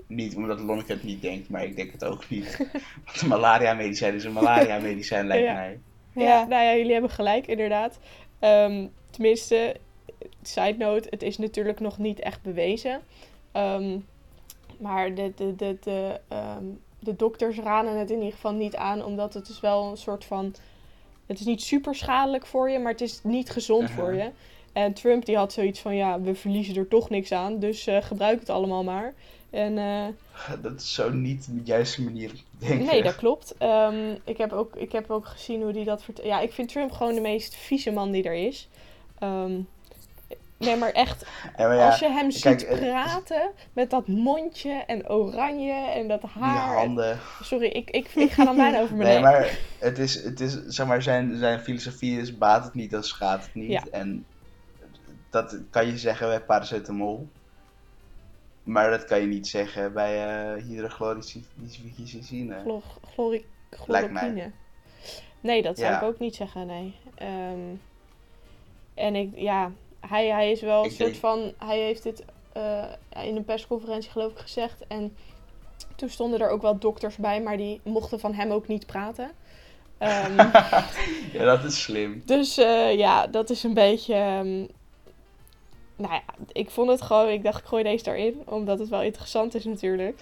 [0.06, 2.56] Niet omdat Lonneke het niet denkt, maar ik denk het ook niet.
[3.04, 5.52] Want een malaria-medicijn is een malaria-medicijn, lijkt Ja.
[5.52, 5.78] mij.
[6.12, 6.22] Ja.
[6.22, 6.44] Ja.
[6.44, 7.98] nou ja, jullie hebben gelijk, inderdaad.
[8.38, 9.76] Ehm, tenminste,
[10.42, 13.00] side note, het is natuurlijk nog niet echt bewezen.
[13.52, 13.98] Ehm,
[14.78, 16.64] maar de, de, de, de, ehm,
[16.98, 20.24] de dokters raden het in ieder geval niet aan, omdat het is wel een soort
[20.24, 20.54] van...
[21.26, 24.30] Het is niet super schadelijk voor je, maar het is niet gezond voor je.
[24.72, 28.02] En Trump die had zoiets van, ja, we verliezen er toch niks aan, dus eh,
[28.02, 29.14] gebruik het allemaal maar.
[29.54, 30.06] En eh,
[30.62, 32.86] Dat is zo niet de juiste manier denken.
[32.86, 33.54] Nee, dat klopt.
[33.58, 36.26] Ehm, ik, heb ook, ik heb ook gezien hoe die dat vertelt.
[36.26, 38.68] Ja, ik vind Trump gewoon de meest vieze man die er is.
[39.18, 39.52] Ehm,
[40.56, 44.08] nee, maar echt, Ja, maar ja, als je hem ziet kijk, eh, praten met dat
[44.08, 46.76] mondje en oranje en dat die haar.
[46.76, 47.18] handen.
[47.42, 49.32] Sorry, ik, ik, ik ga dan bijna over mijn Nee, nek.
[49.32, 53.04] maar het is, het is, zeg maar, zijn, zijn filosofie is baat het niet, dan
[53.04, 53.70] schaadt het niet.
[53.70, 53.82] Ja.
[53.90, 54.26] En
[55.30, 57.28] dat kan je zeggen bij paracetamol.
[58.64, 62.60] Maar dat kan je niet zeggen bij eh hydrochloricine.
[62.62, 62.82] Chlor-
[63.14, 63.46] chlori-
[63.86, 64.22] Lijkt mij.
[64.22, 64.50] chloroquine.
[65.40, 65.96] Nee, dat zou Ja.
[66.00, 66.94] ik ook niet zeggen, nee.
[67.14, 67.58] Ehm,
[68.94, 69.72] en ik, ja,
[70.06, 72.84] hij, hij is wel een soort denk- van, hij heeft dit eh,
[73.22, 74.86] in een persconferentie geloof ik gezegd.
[74.86, 75.16] En
[75.96, 79.30] toen stonden er ook wel dokters bij, maar die mochten van hem ook niet praten.
[79.98, 80.36] Ehm,
[81.36, 82.22] ja, dat is slim.
[82.24, 84.14] dus eh, ja, dat is een beetje.
[84.14, 84.66] ehm,
[85.96, 87.28] nou ja, ik vond het gewoon.
[87.28, 88.42] Ik dacht, ik gooi deze erin.
[88.44, 90.20] Omdat het wel interessant is, natuurlijk.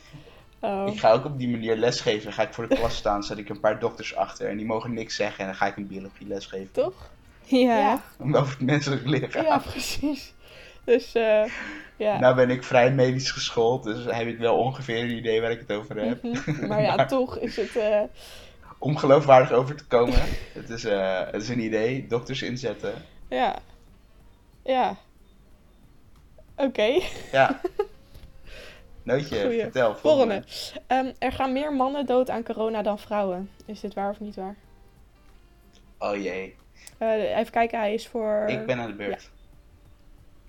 [0.61, 2.23] Ehm, Ik ga ook op die manier lesgeven.
[2.25, 4.67] Dan ga ik voor de klas staan, zet ik een paar dokters achter en die
[4.67, 5.39] mogen niks zeggen.
[5.41, 6.73] En dan ga ik een biologie lesgeven.
[6.73, 7.11] toch?
[7.45, 7.79] Ja.
[7.79, 8.03] Ja,
[8.39, 9.45] Over het menselijk lichaam.
[9.45, 10.35] ja precies.
[10.85, 11.45] Dus eh,
[11.97, 12.19] ja.
[12.19, 15.61] Nou ben ik vrij medisch geschoold, dus heb ik wel ongeveer een idee waar ik
[15.61, 16.23] het over heb.
[16.23, 16.67] Mhm.
[16.69, 17.77] Maar ja, toch is het.
[17.77, 18.01] eh,
[18.79, 20.19] Om geloofwaardig over te komen,
[20.53, 22.93] het is, eh, het is een idee, dokters inzetten.
[23.29, 23.59] ja.
[24.65, 24.97] Ja.
[26.57, 27.01] Oké.
[27.33, 27.61] Ja.
[29.03, 29.61] Nootje, Goeie.
[29.61, 29.97] vertel.
[29.97, 30.45] Volgende.
[30.87, 33.51] Ehm, er gaan meer mannen dood aan corona dan vrouwen.
[33.67, 34.57] Is dit waar of niet waar?
[35.99, 36.57] Oh jee,
[36.99, 38.45] Eh, even kijken, hij is voor.
[38.49, 39.31] ik ben aan de beurt.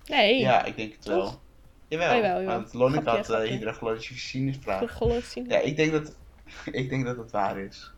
[0.06, 0.40] Nee.
[0.40, 1.42] Ja, ik denk het wel.
[1.88, 2.56] Jawel, Oh, jawel, jawel.
[2.58, 4.90] want Lonneke Grapje, had uh.
[4.90, 5.46] Geloof zien.
[5.50, 6.16] Ja, ik denk dat,
[6.82, 7.92] ik denk dat het waar is.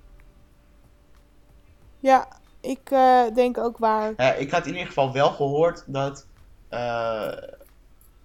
[2.00, 2.28] Ja,
[2.62, 4.14] ik eh, denk ook waar.
[4.18, 6.28] Ja, ik had in ieder geval wel gehoord dat
[6.70, 7.32] eh,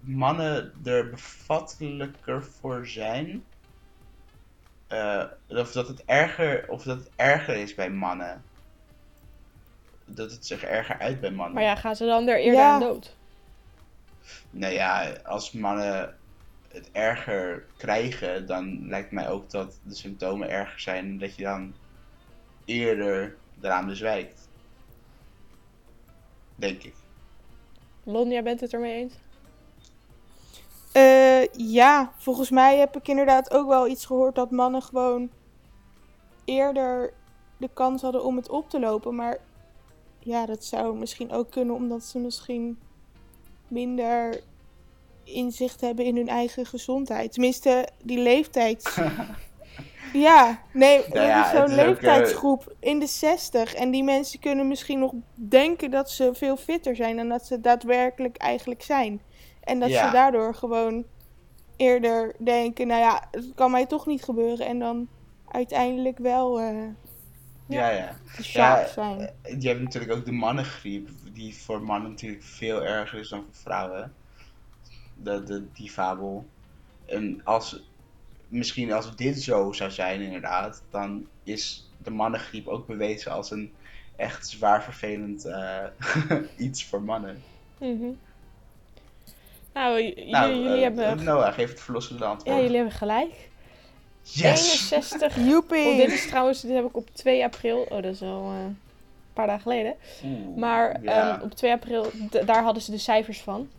[0.01, 3.43] mannen er bevattelijker voor zijn.
[4.87, 8.43] Eh, of, dat het erger, of dat het erger is bij mannen.
[10.05, 11.53] Dat het zich erger uit bij mannen.
[11.53, 12.73] Maar ja, gaan ze dan er eerder Ja.
[12.73, 13.17] aan dood?
[14.49, 16.19] Nou ja, als mannen
[16.67, 21.05] het erger krijgen, dan lijkt mij ook dat de symptomen erger zijn.
[21.05, 21.75] En dat je dan
[22.65, 24.49] eerder eraan bezwijkt.
[26.55, 26.95] Denk ik.
[28.03, 29.13] Lon, jij bent het ermee eens?
[30.91, 35.29] Eh, ja, volgens mij heb ik inderdaad ook wel iets gehoord dat mannen gewoon
[36.45, 37.13] eerder
[37.57, 39.15] de kans hadden om het op te lopen.
[39.15, 39.37] Maar
[40.19, 42.79] ja, dat zou misschien ook kunnen omdat ze misschien
[43.67, 44.41] minder
[45.23, 47.31] inzicht hebben in hun eigen gezondheid.
[47.31, 48.97] Tenminste, die leeftijd.
[50.13, 53.73] ja, nee, Nou ja, zo'n ook, leeftijdsgroep in de 60.
[53.73, 57.59] En die mensen kunnen misschien nog denken dat ze veel fitter zijn dan dat ze
[57.59, 59.21] daadwerkelijk eigenlijk zijn.
[59.61, 60.05] En dat Ja.
[60.05, 61.05] ze daardoor gewoon
[61.75, 64.65] eerder denken, nou ja, het kan mij toch niet gebeuren.
[64.67, 65.09] En dan
[65.45, 66.87] uiteindelijk wel eh
[67.65, 68.21] Ja, ja.
[68.53, 69.19] Ja, zijn.
[69.41, 73.43] eh, Je hebt natuurlijk ook de mannengriep, die voor mannen natuurlijk veel erger is dan
[73.43, 74.17] voor vrouwen.
[75.13, 76.51] De, de, die fabel.
[77.05, 77.91] En als,
[78.47, 83.75] misschien als dit zo zou zijn inderdaad, dan is de mannengriep ook bewezen als een
[84.15, 85.85] echt zwaar vervelend eh,
[86.55, 87.45] iets voor mannen.
[87.79, 88.13] Mhm.
[89.73, 92.55] Nou, Nou, jullie, eh, hebben, Noah, geef het verlossende antwoord.
[92.55, 93.49] ja, jullie hebben gelijk.
[94.21, 94.71] Yes!
[94.91, 95.35] 61.
[95.49, 95.85] Joepie!
[95.87, 97.79] Oh, dit is trouwens, dit heb ik op 2 april.
[97.89, 98.77] Oh, dat is al eh, een
[99.33, 99.95] paar dagen geleden.
[100.23, 101.33] Oeh, Maar ja.
[101.37, 102.05] ehm, op 2 april,
[102.45, 103.69] daar hadden ze de cijfers van.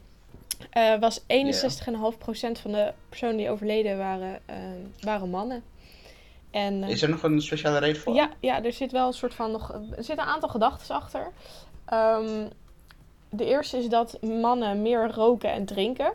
[0.71, 4.59] Eh was 61,5% van de personen die overleden waren, ehm,
[5.01, 5.63] waren mannen.
[6.51, 8.15] En, eh, Is er nog een speciale reden voor?
[8.15, 9.73] ja, ja, er zit wel een soort van nog.
[9.97, 11.33] Er zit een aantal gedachten achter.
[11.85, 12.47] Ehm,
[13.33, 16.13] de eerste is dat mannen meer roken en drinken.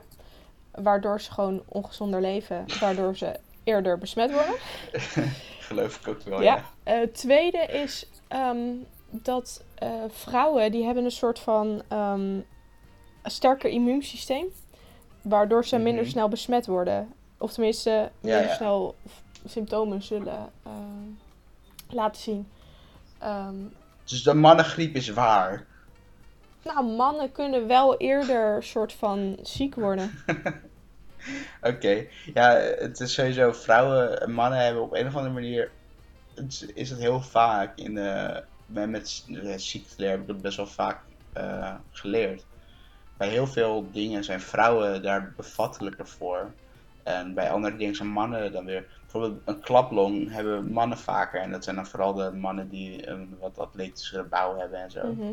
[0.72, 2.66] Waardoor ze gewoon ongezonder leven.
[2.80, 4.56] Waardoor ze eerder besmet worden.
[5.60, 6.56] Geloof ik ook wel, Ja.
[6.56, 6.64] ja.
[6.94, 8.60] Eh, tweede is ehm,
[9.10, 12.22] dat eh, vrouwen die hebben een soort van ehm,
[13.22, 14.46] een sterker immuunsysteem.
[15.22, 16.12] Waardoor ze minder Mhm.
[16.12, 17.14] snel besmet worden.
[17.38, 18.54] Of tenminste, minder ja.
[18.56, 18.96] snel
[19.46, 20.72] symptomen zullen eh,
[21.90, 22.48] laten zien.
[23.20, 23.56] Ehm,
[24.04, 25.66] Dus de mannengriep is waar.
[26.68, 30.12] Nou, mannen kunnen wel eerder soort van ziek worden.
[31.62, 32.06] Oké.
[32.34, 32.50] Ja,
[32.80, 35.72] het is sowieso vrouwen en mannen hebben op een of andere manier.
[36.36, 38.44] het is- het heel vaak in de.
[38.66, 41.00] Met, met ziekteleer heb ik dat best wel vaak
[41.34, 42.46] eh, geleerd.
[43.18, 46.52] Bij heel veel dingen zijn vrouwen daar bevattelijker voor.
[47.04, 48.86] En bij andere dingen zijn mannen dan weer.
[49.02, 51.42] Bijvoorbeeld een klaplong hebben mannen vaker.
[51.42, 55.08] En dat zijn dan vooral de mannen die een wat atletischere bouw hebben en zo.
[55.14, 55.32] Mhm.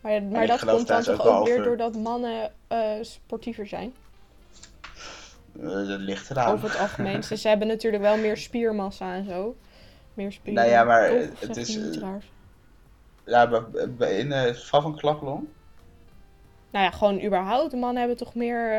[0.00, 3.92] Maar, ja, maar dat komt dan toch ook weer over- doordat mannen eh, sportiever zijn.
[5.60, 6.52] Eh, dat ligt eraan.
[6.52, 7.20] Over het algemeen.
[7.28, 9.56] Dus ze hebben natuurlijk wel meer spiermassa en zo.
[10.14, 10.54] Meer spieren.
[10.62, 12.12] Nou ja, maar het is, eh?
[13.24, 13.64] Ja,
[13.98, 15.46] in het geval van klaplong.
[16.70, 17.72] Nou ja, gewoon überhaupt.
[17.72, 18.70] Mannen hebben toch meer...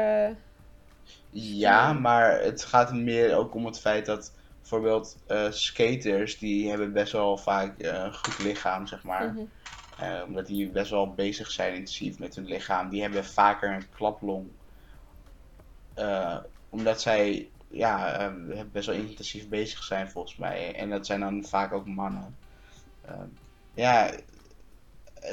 [1.31, 5.17] Ja, maar het gaat meer ook om het feit dat bijvoorbeeld
[5.49, 9.27] skaters, die hebben best wel vaak een goed lichaam, zeg maar.
[9.33, 9.43] mhm.
[9.99, 12.89] Eh, omdat die best wel bezig zijn intensief met hun lichaam.
[12.89, 14.47] Die hebben vaker een klaplong.
[15.93, 16.37] Eh,
[16.69, 20.75] omdat zij ja, eh, best wel intensief bezig zijn volgens mij.
[20.75, 22.37] En dat zijn dan vaak ook mannen.
[23.73, 24.11] Ja,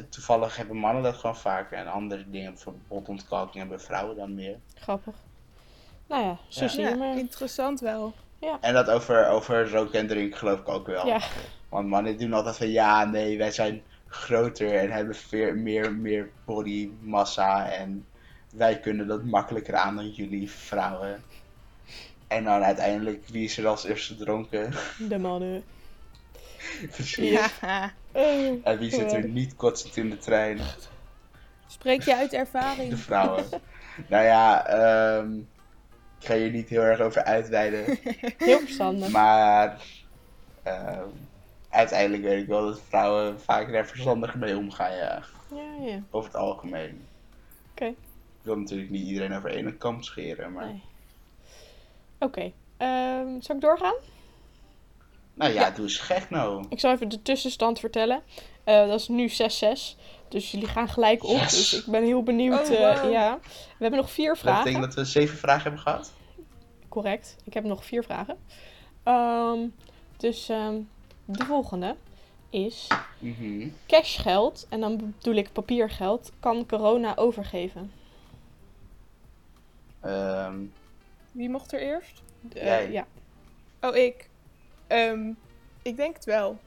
[0.09, 1.79] toevallig hebben mannen dat gewoon vaker.
[1.79, 4.59] En andere dingen, bijvoorbeeld botontkalking, hebben vrouwen dan meer.
[4.75, 5.15] Grappig.
[6.07, 6.71] Nou ja, zo Ja.
[6.71, 7.17] zie je Ja, maar.
[7.17, 8.15] interessant wel.
[8.61, 11.07] En dat over, over roken en drinken geloof ik ook wel.
[11.07, 11.21] Ja.
[11.69, 13.83] Want mannen doen altijd van ja, nee, wij zijn
[14.17, 18.07] groter en hebben veel meer, meer bodymassa en
[18.53, 21.23] wij kunnen dat makkelijker aan dan jullie vrouwen.
[22.29, 24.73] En dan uiteindelijk, wie is er als eerste dronken?
[25.09, 25.65] De mannen.
[26.95, 27.31] Precies.
[27.61, 27.93] Ja.
[28.63, 30.59] En wie zit er niet kotsend in de trein?
[31.67, 32.99] Spreek je uit De ervaring?
[32.99, 33.45] vrouwen.
[34.09, 35.35] nou ja, ehm,
[36.21, 37.99] ik ga hier niet heel erg over uitweiden.
[38.37, 39.09] Heel verstandig.
[39.09, 39.83] Maar
[40.63, 41.09] ehm,
[41.77, 45.23] uiteindelijk weet ik wel dat vrouwen vaak daar verstandig mee omgaan, ja.
[45.55, 46.03] Ja, ja.
[46.11, 47.07] Over het algemeen.
[47.71, 47.85] Oké.
[47.87, 47.95] Ik
[48.43, 50.67] wil natuurlijk niet iedereen over één kam scheren, maar...
[50.67, 50.83] Nee.
[52.19, 52.53] Oké.
[52.77, 53.95] Ehm, zal ik doorgaan?
[55.35, 56.65] Nou ja, doe eens gek nou.
[56.69, 58.23] Ik zal even de tussenstand vertellen.
[58.65, 59.97] Eh, dat is nu 6-6.
[60.29, 61.39] Dus jullie gaan gelijk op.
[61.39, 61.51] Yes.
[61.51, 62.71] Dus ik ben heel benieuwd.
[62.71, 63.39] Oh, eh, ja.
[63.43, 64.65] We hebben nog vier Dat vragen.
[64.65, 66.13] betekent dat we zeven vragen hebben gehad?
[66.89, 67.37] Correct.
[67.45, 68.39] Ik heb nog vier vragen.
[69.03, 69.59] Ehm,
[70.17, 70.75] dus ehm,
[71.27, 71.97] de volgende
[72.51, 72.89] is...
[73.19, 73.69] Mhm.
[73.87, 77.93] Cashgeld, en dan bedoel ik papiergeld, kan corona overgeven.
[80.01, 80.65] Ehm,
[81.33, 82.23] Wie mocht er eerst?
[82.53, 82.91] Eh, Jij.
[82.93, 83.07] ja.
[83.81, 84.29] Oh, ik.
[84.87, 85.33] Ehm,
[85.83, 86.59] ik denk het wel.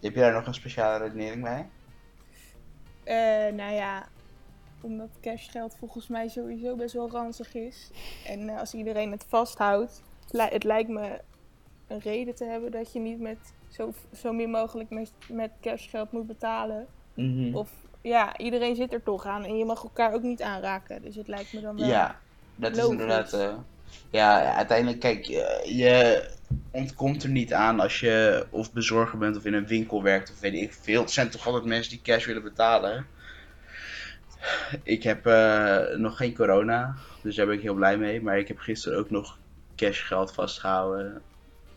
[0.00, 1.68] heb je daar nog een speciale redenering bij?
[3.04, 4.08] Eh, nou ja,
[4.80, 7.90] omdat cashgeld volgens mij sowieso best wel ranzig is.
[8.26, 11.20] En eh, als iedereen het vasthoudt, li- het lijkt me
[11.86, 16.12] een reden te hebben dat je niet met zo, zo min mogelijk met, met cashgeld
[16.12, 16.86] moet betalen.
[17.14, 17.54] Mhm.
[17.54, 17.70] Of
[18.00, 21.02] ja, iedereen zit er toch aan en je mag elkaar ook niet aanraken.
[21.02, 21.88] Dus het lijkt me dan wel.
[21.88, 22.18] Ja,
[22.56, 23.32] dat is inderdaad.
[23.32, 23.54] eh,
[24.10, 26.24] ja, uiteindelijk, kijk, je, je
[26.70, 30.40] ontkomt er niet aan als je of bezorger bent of in een winkel werkt of
[30.40, 31.00] weet ik veel.
[31.00, 33.06] Het zijn toch altijd mensen die cash willen betalen.
[34.82, 38.22] Ik heb eh, nog geen corona, dus daar ben ik heel blij mee.
[38.22, 39.38] Maar ik heb gisteren ook nog
[39.76, 41.22] cashgeld vastgehouden.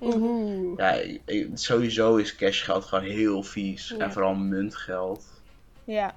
[0.02, 0.78] Oeh.
[0.78, 0.92] Ja,
[1.26, 3.90] ik- sowieso is cashgeld gewoon heel vies.
[3.90, 3.98] Ja.
[4.04, 5.26] En vooral muntgeld.
[5.84, 6.14] Ja.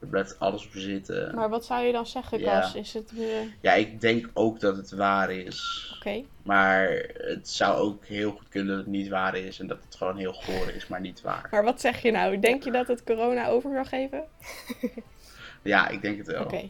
[0.00, 1.34] Er blijft alles op zitten.
[1.34, 2.60] Maar wat zou je dan zeggen, Ja.
[2.60, 2.74] Cas?
[2.74, 3.10] Is het...
[3.10, 3.52] eh, Oké.
[3.60, 5.86] Ja, ik denk ook dat het waar is.
[6.42, 9.60] Maar het zou ook heel goed kunnen dat het niet waar is.
[9.60, 11.48] En dat het gewoon heel goor is, maar niet waar.
[11.50, 12.38] Maar wat zeg je nou?
[12.38, 14.24] Denk je dat het corona over zou geven?
[15.62, 16.42] Ja, ik denk het wel.
[16.44, 16.68] Oké.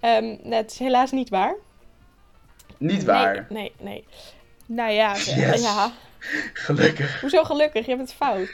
[0.00, 1.54] Ehm, nee, het is helaas niet waar.
[2.78, 3.46] Niet waar.
[3.48, 4.04] Nee, nee, nee.
[4.72, 5.14] Nou ja.
[5.36, 5.62] Yes.
[5.62, 5.90] Ja.
[6.52, 7.20] Gelukkig.
[7.20, 7.84] Hoezo gelukkig?
[7.86, 8.48] Je hebt het fout.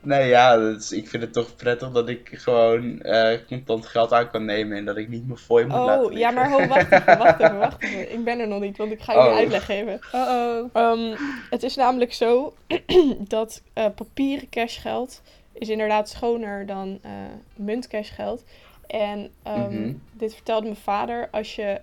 [0.00, 0.54] Nee, ja,
[0.90, 4.76] ik vind het toch prettig dat ik gewoon eh, contant geld aan kan nemen.
[4.76, 6.34] En dat ik niet mijn fooi moet laten Oh, ja, liggen.
[6.34, 8.12] maar ho, wacht even, wacht even, wacht even.
[8.12, 9.24] Ik ben er nog niet, want ik ga je Oh.
[9.26, 10.00] een uitleg geven.
[10.12, 10.68] Oh-oh.
[10.72, 11.16] Ehm,
[11.50, 12.54] het is namelijk zo
[13.18, 15.22] dat eh, papieren cashgeld
[15.52, 17.10] is inderdaad schoner dan eh
[17.56, 18.44] muntcashgeld.
[18.86, 19.92] En ehm, Mhm.
[20.12, 21.80] dit vertelde mijn vader, als je...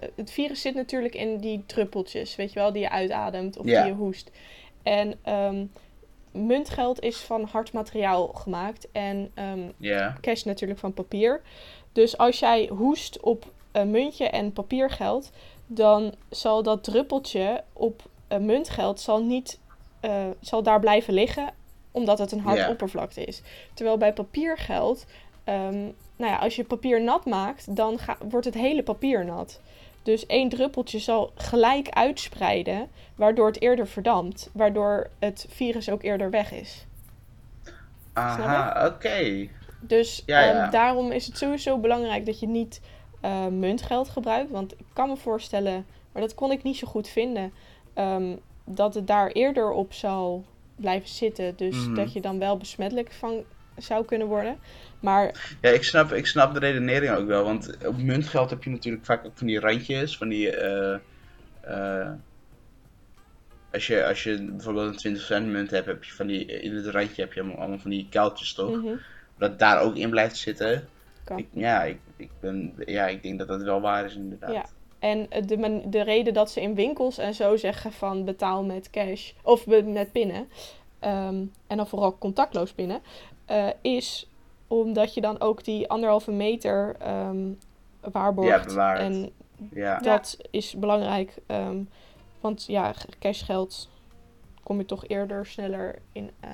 [0.00, 3.64] eh, Het virus zit natuurlijk in die druppeltjes, weet je wel, die je uitademt of
[3.64, 4.30] die je hoest.
[4.82, 5.64] En ehm,
[6.32, 9.60] muntgeld is van hard materiaal gemaakt en ehm,
[10.20, 11.40] cash natuurlijk van papier.
[11.92, 15.30] Dus als jij hoest op een muntje en papiergeld,
[15.66, 19.58] dan zal dat druppeltje op een muntgeld zal niet
[20.00, 21.48] eh, zal daar blijven liggen,
[21.90, 23.42] omdat het een hard oppervlakte is.
[23.74, 25.06] Terwijl bij papier geldt,
[25.44, 25.78] ehm,
[26.16, 29.60] nou ja, als je papier nat maakt, dan ga- wordt het hele papier nat.
[30.10, 36.30] Dus één druppeltje zal gelijk uitspreiden, waardoor het eerder verdampt, waardoor het virus ook eerder
[36.30, 36.86] weg is.
[38.12, 39.48] Aha, oké.
[39.80, 42.80] Dus Ja, ehm, daarom is het sowieso belangrijk dat je niet
[43.20, 44.50] eh, muntgeld gebruikt.
[44.50, 47.52] Want ik kan me voorstellen, maar dat kon ik niet zo goed vinden,
[47.94, 50.44] ehm, dat het daar eerder op zal
[50.76, 51.56] blijven zitten.
[51.56, 51.94] Dus Mhm.
[51.94, 53.42] dat je dan wel besmettelijk van
[53.82, 54.58] zou kunnen worden.
[55.00, 57.44] Maar Ja, ik snap, ik snap de redenering ook wel.
[57.44, 60.16] Want op muntgeld heb je natuurlijk vaak ook van die randjes.
[60.16, 60.50] Van die.
[60.56, 60.98] eh,
[61.60, 62.10] eh,
[63.72, 66.44] als, je, als je bijvoorbeeld een 20 cent munt hebt, heb je van die.
[66.46, 68.76] In het randje heb je allemaal, allemaal van die kuiltjes toch?
[68.76, 68.96] mhm,
[69.38, 70.88] Dat daar ook in blijft zitten.
[71.36, 74.52] Ik, ja, ik, ik ben, ja, ik denk dat dat wel waar is inderdaad.
[74.52, 74.66] Ja.
[74.98, 78.90] En eh, de, de reden dat ze in winkels en zo zeggen van betaal met
[78.90, 80.48] cash of met pinnen,
[80.98, 83.00] ehm, en dan vooral contactloos pinnen,
[83.50, 84.28] eh, is
[84.68, 87.52] omdat je dan ook die anderhalve meter ehm
[88.00, 88.72] waarborgt.
[88.72, 88.96] Ja.
[88.96, 89.30] En
[89.74, 89.98] Ja.
[89.98, 91.82] dat is belangrijk, ehm,
[92.40, 93.88] want ja, cashgeld
[94.62, 96.50] kom je toch eerder sneller in eh,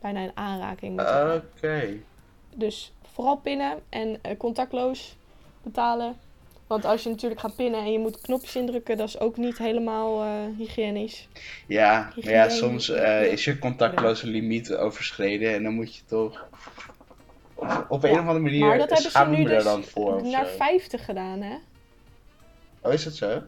[0.00, 1.42] bijna in aanraking met.
[1.56, 1.96] Oké.
[2.54, 5.16] Dus vooral pinnen en eh, contactloos
[5.62, 6.16] betalen.
[6.70, 9.58] Want als je natuurlijk gaat pinnen en je moet knopjes indrukken, dat is ook niet
[9.58, 11.28] helemaal eh, hygiënisch.
[11.66, 16.48] Ja, maar ja, soms eh, is je contactloze limiet overschreden en dan moet je toch
[17.54, 20.14] op, op een Ja, of andere manier maar dat hebben ze nu dus dan voor.
[20.14, 20.56] of naar zo.
[20.56, 21.54] 50 gedaan, hè?
[22.82, 23.42] Oh, is dat zo?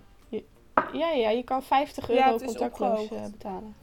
[0.93, 3.75] Ja, ja, je kan 50 Ja, euro het is contactloos eh, betalen.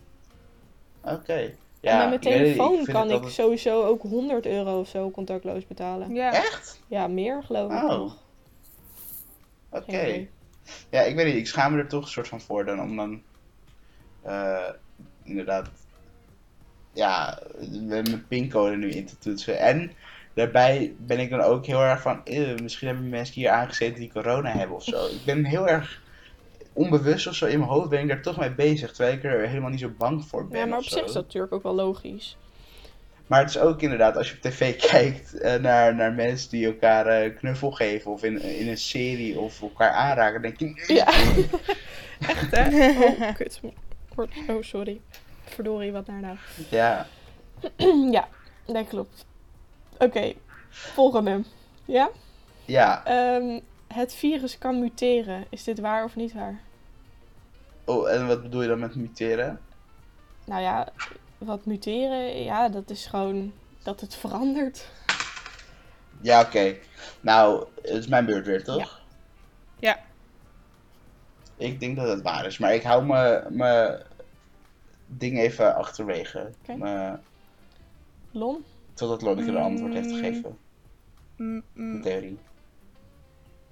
[1.03, 1.53] Oké.
[1.81, 5.67] Ja, en met mijn telefoon kan ik altijd- sowieso ook 100 euro of zo contactloos
[5.67, 6.13] betalen.
[6.13, 6.33] Ja.
[6.33, 6.79] Echt?
[6.87, 7.89] Ja, meer geloof ik Oh.
[7.89, 8.27] nog.
[9.69, 10.27] Oké.
[10.89, 12.95] Ja, ik weet niet, ik schaam me er toch een soort van voor dan om
[12.95, 13.21] dan
[14.21, 14.69] eh,
[15.23, 15.69] inderdaad
[16.93, 17.39] ja,
[17.69, 19.59] met mijn pincode nu in te toetsen.
[19.59, 19.91] En
[20.33, 24.11] daarbij ben ik dan ook heel erg van, "Ew, misschien hebben mensen hier aangezeten die
[24.11, 25.05] corona hebben of zo.
[25.19, 26.01] Ik ben heel erg
[26.73, 29.47] onbewust of zo in mijn hoofd ben ik daar toch mee bezig, terwijl ik er
[29.47, 30.59] helemaal niet zo bang voor ben.
[30.59, 32.37] Ja, maar op zich is dat natuurlijk ook wel logisch.
[33.29, 36.65] Maar het is ook inderdaad, als je op tv kijkt eh, naar, naar mensen die
[36.65, 41.07] elkaar eh, knuffel geven of in, in een serie of elkaar aanraken, denk je, Ja.
[42.29, 42.89] Echt, hè?
[43.27, 43.59] Oh, kut.
[44.49, 45.01] Oh, sorry.
[45.43, 46.37] Verdorie, wat naar nou.
[46.69, 47.07] ja.
[48.11, 48.27] ja,
[48.65, 49.25] dat klopt.
[49.97, 50.33] Oké,
[50.69, 51.43] volgende.
[51.85, 52.09] Ja?
[52.65, 55.45] Ja, Ehm, het virus kan muteren.
[55.49, 56.59] Is dit waar of niet waar?
[57.85, 59.59] oh, en wat bedoel je dan met muteren?
[60.45, 60.87] Nou ja,
[61.39, 63.51] wat muteren, ja, dat is gewoon
[63.83, 64.89] dat het verandert.
[66.21, 66.75] Ja, oké.
[67.21, 68.77] Nou, het is mijn beurt weer, toch?
[68.77, 68.89] Ja.
[69.79, 69.99] Ja.
[71.57, 74.01] Ik denk dat het waar is, maar ik hou me- mijn
[75.05, 76.51] ding even achterwege.
[76.61, 76.75] Oké.
[76.77, 77.17] Me-
[78.31, 78.63] Lon?
[78.93, 80.13] totdat Lonneke een antwoord heeft Mm.
[80.15, 80.57] gegeven.
[81.37, 82.01] Mm, mm.
[82.01, 82.37] Theorie.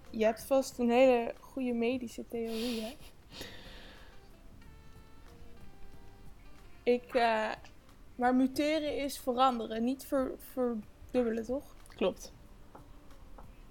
[0.10, 2.96] Je hebt vast een hele goede medische theorie, hè?
[6.88, 7.50] Ik, eh,
[8.16, 11.76] maar muteren is veranderen, niet ver, verdubbelen, toch?
[11.96, 12.34] Klopt.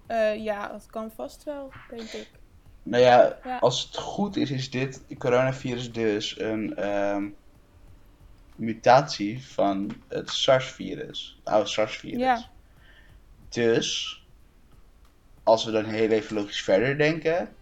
[0.07, 2.29] Eh, ja, dat kan vast wel, denk ik.
[2.83, 3.59] Nou ja, Ja.
[3.59, 7.29] als het goed is, is dit coronavirus dus een ehm,
[8.57, 11.37] mutatie van het SARS-virus.
[11.39, 12.19] Het oude SARS-virus.
[12.19, 12.51] Ja.
[13.49, 14.21] Dus,
[15.43, 17.55] als we dan heel even logisch verder denken,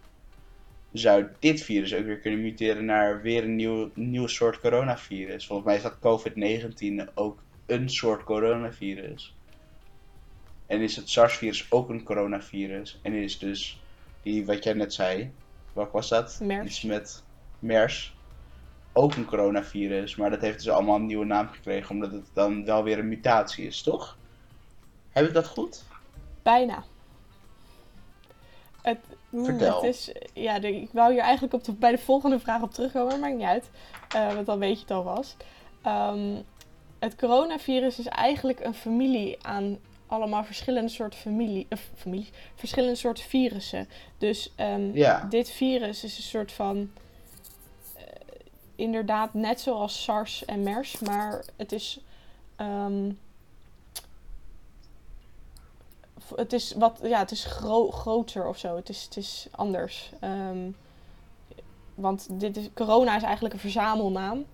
[0.97, 5.47] zou dit virus ook weer kunnen muteren naar weer een nieuw, nieuw soort coronavirus.
[5.47, 9.35] Volgens mij is dat COVID-19 ook een soort coronavirus.
[10.65, 12.99] En is het SARS-virus ook een coronavirus.
[13.01, 13.81] En is dus
[14.21, 15.31] die, wat jij net zei,
[15.73, 16.39] welk was dat?
[16.43, 16.65] MERS.
[16.65, 17.23] Iets met
[17.59, 18.15] MERS.
[18.93, 22.65] Ook een coronavirus, maar dat heeft dus allemaal een nieuwe naam gekregen, omdat het dan
[22.65, 24.17] wel weer een mutatie is, toch?
[25.09, 25.83] Heb ik dat goed?
[26.43, 26.83] Bijna.
[28.85, 28.97] Het,
[29.33, 29.75] Vertel.
[29.81, 32.71] het is, ja, de- ik wou hier eigenlijk op de, bij de volgende vraag op
[32.73, 33.69] terugkomen, maar maakt niet uit.
[34.09, 35.35] eh, want dan weet je het alvast.
[35.81, 36.35] Ehm
[36.99, 39.77] het coronavirus is eigenlijk een familie aan
[40.07, 43.89] allemaal verschillende soorten familie, eh, familie, verschillende soorten virussen.
[44.17, 45.25] Dus ehm, Ja.
[45.29, 46.91] dit virus is een soort van
[47.95, 48.03] eh,
[48.75, 51.99] inderdaad net zoals SARS en MERS, maar het is
[52.55, 53.11] ehm,
[56.35, 58.75] het is wat ja, het is gro- groter of zo.
[58.75, 60.11] Het is, het is anders.
[60.19, 60.69] Ehm,
[61.95, 64.45] want dit is, corona is eigenlijk een verzamelnaam.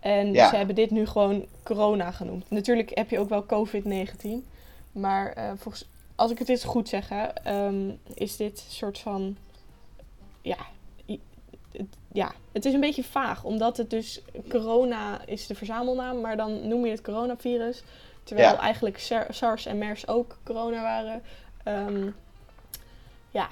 [0.00, 0.48] En Ja.
[0.48, 2.50] ze hebben dit nu gewoon corona genoemd.
[2.50, 4.28] Natuurlijk heb je ook wel COVID-19.
[4.92, 8.98] Maar eh, volgens, als ik het dit goed zeg, hè, ehm, is dit een soort
[8.98, 9.36] van.
[10.42, 10.56] Ja,
[11.72, 13.44] het- ja, het is een beetje vaag.
[13.44, 17.82] Omdat het dus corona is de verzamelnaam, maar dan noem je het coronavirus.
[18.26, 18.58] Terwijl Ja.
[18.60, 21.22] eigenlijk Sar- SARS en MERS ook corona waren.
[21.64, 22.10] Ehm,
[23.30, 23.48] ja,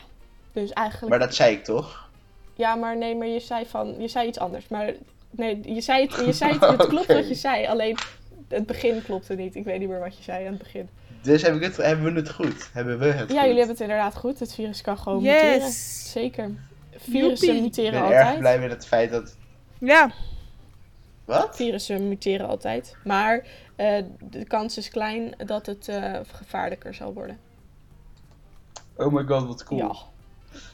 [0.52, 1.08] dus eigenlijk...
[1.10, 2.08] Maar dat zei ik toch?
[2.54, 3.94] Ja, maar nee, maar je zei van...
[4.00, 4.68] Je zei iets anders.
[4.68, 4.92] Maar
[5.30, 7.66] nee, je zei het, je zei het, het klopt wat je zei.
[7.66, 7.96] Alleen
[8.48, 9.54] het begin klopte niet.
[9.54, 10.88] Ik weet niet meer wat je zei aan het begin.
[11.22, 12.70] Dus heb ik het, hebben we het goed?
[12.72, 13.28] Hebben we het Ja, goed?
[13.30, 14.38] jullie hebben het inderdaad goed.
[14.38, 15.52] Het virus kan gewoon muteren.
[15.60, 16.12] Yes!
[16.12, 16.50] Zeker.
[16.96, 17.54] Virussen Joepie.
[17.56, 18.26] Ik muteren ben altijd.
[18.26, 19.36] erg blij met het feit dat...
[19.78, 20.10] Ja,
[21.24, 21.56] Wat?
[21.56, 22.96] Virussen muteren altijd.
[23.04, 23.46] Maar
[23.76, 27.38] eh, de kans is klein dat het eh, gevaarlijker zal worden.
[28.96, 29.78] Oh my god, wat cool.
[29.80, 29.94] Ja.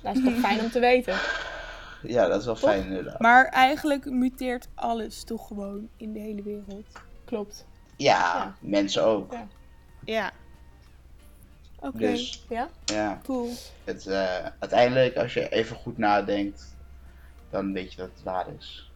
[0.03, 1.15] Dat is toch fijn om te weten.
[2.03, 2.71] Ja, dat is wel Toch?
[2.71, 3.21] fijn inderdaad.
[3.21, 6.87] maar eigenlijk muteert alles toch gewoon in de hele wereld.
[7.25, 7.67] Klopt.
[7.97, 8.55] Ja, Ja.
[8.61, 9.33] mensen ook.
[9.33, 9.47] Ja.
[10.05, 10.31] Ja.
[11.81, 12.69] Oké, Dus Ja?
[12.85, 13.51] ja, cool.
[13.85, 16.77] het, eh, uiteindelijk als je even goed nadenkt,
[17.51, 18.91] dan weet je dat het waar is.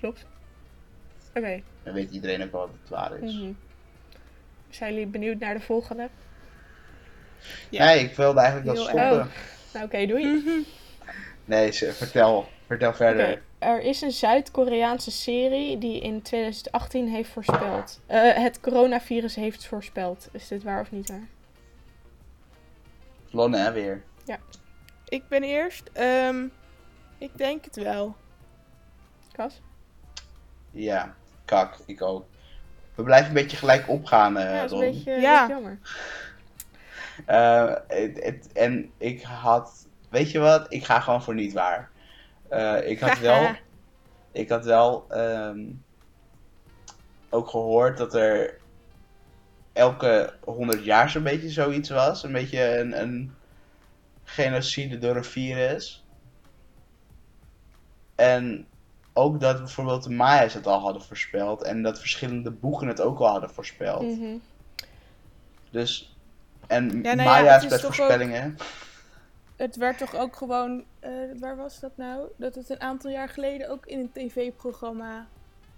[0.00, 0.24] Klopt.
[1.34, 1.62] Oké.
[1.82, 3.32] Dan weet iedereen ook wel dat het waar is.
[3.34, 3.52] Mhm.
[4.70, 6.08] Zijn jullie benieuwd naar de volgende?
[7.68, 7.84] Ja.
[7.84, 9.18] Nee, ik wilde eigenlijk dat stoppen.
[9.18, 9.28] erg.
[9.72, 10.26] Nou, oké, doei.
[10.26, 10.50] Mhm.
[11.44, 12.48] Nee, ze- vertel.
[12.66, 13.42] Vertel verder.
[13.58, 18.00] Er is een Zuid-Koreaanse serie die in 2018 heeft voorspeld.
[18.06, 20.28] eh, het coronavirus heeft voorspeld.
[20.32, 21.26] Is dit waar of niet waar?
[23.30, 24.02] Lonne, hè, weer.
[25.08, 25.90] Ik ben eerst.
[25.92, 26.44] Ehm,
[27.18, 28.16] ik denk het wel.
[29.32, 29.60] Kas?
[30.76, 32.26] Ja, kak, ik ook.
[32.94, 35.40] We blijven een beetje gelijk opgaan, eh ja, dat is een beetje, een Ja.
[35.40, 35.78] beetje jammer.
[37.26, 40.72] Eh, het, het- en ik had, weet je wat?
[40.72, 41.90] Ik ga gewoon voor niet waar.
[42.48, 43.56] Eh, ik had wel,
[44.32, 45.64] ik had wel ehm,
[47.30, 48.60] ook gehoord dat er
[49.72, 52.22] elke 100 jaar zo'n beetje zoiets was.
[52.22, 53.38] Een beetje een, een
[54.24, 56.04] genocide door een virus.
[58.14, 58.66] En
[59.16, 61.62] ook dat bijvoorbeeld de Maya's het al hadden voorspeld.
[61.62, 64.02] En dat verschillende boeken het ook al hadden voorspeld.
[64.02, 64.36] Mhm.
[65.70, 66.16] Dus,
[66.66, 68.56] en Ja, nou ja, Maya's het is met voorspellingen.
[69.56, 70.84] Het werd toch ook gewoon.
[71.00, 71.10] eh,
[71.40, 72.28] waar was dat nou?
[72.36, 75.26] Dat het een aantal jaar geleden ook in een tv-programma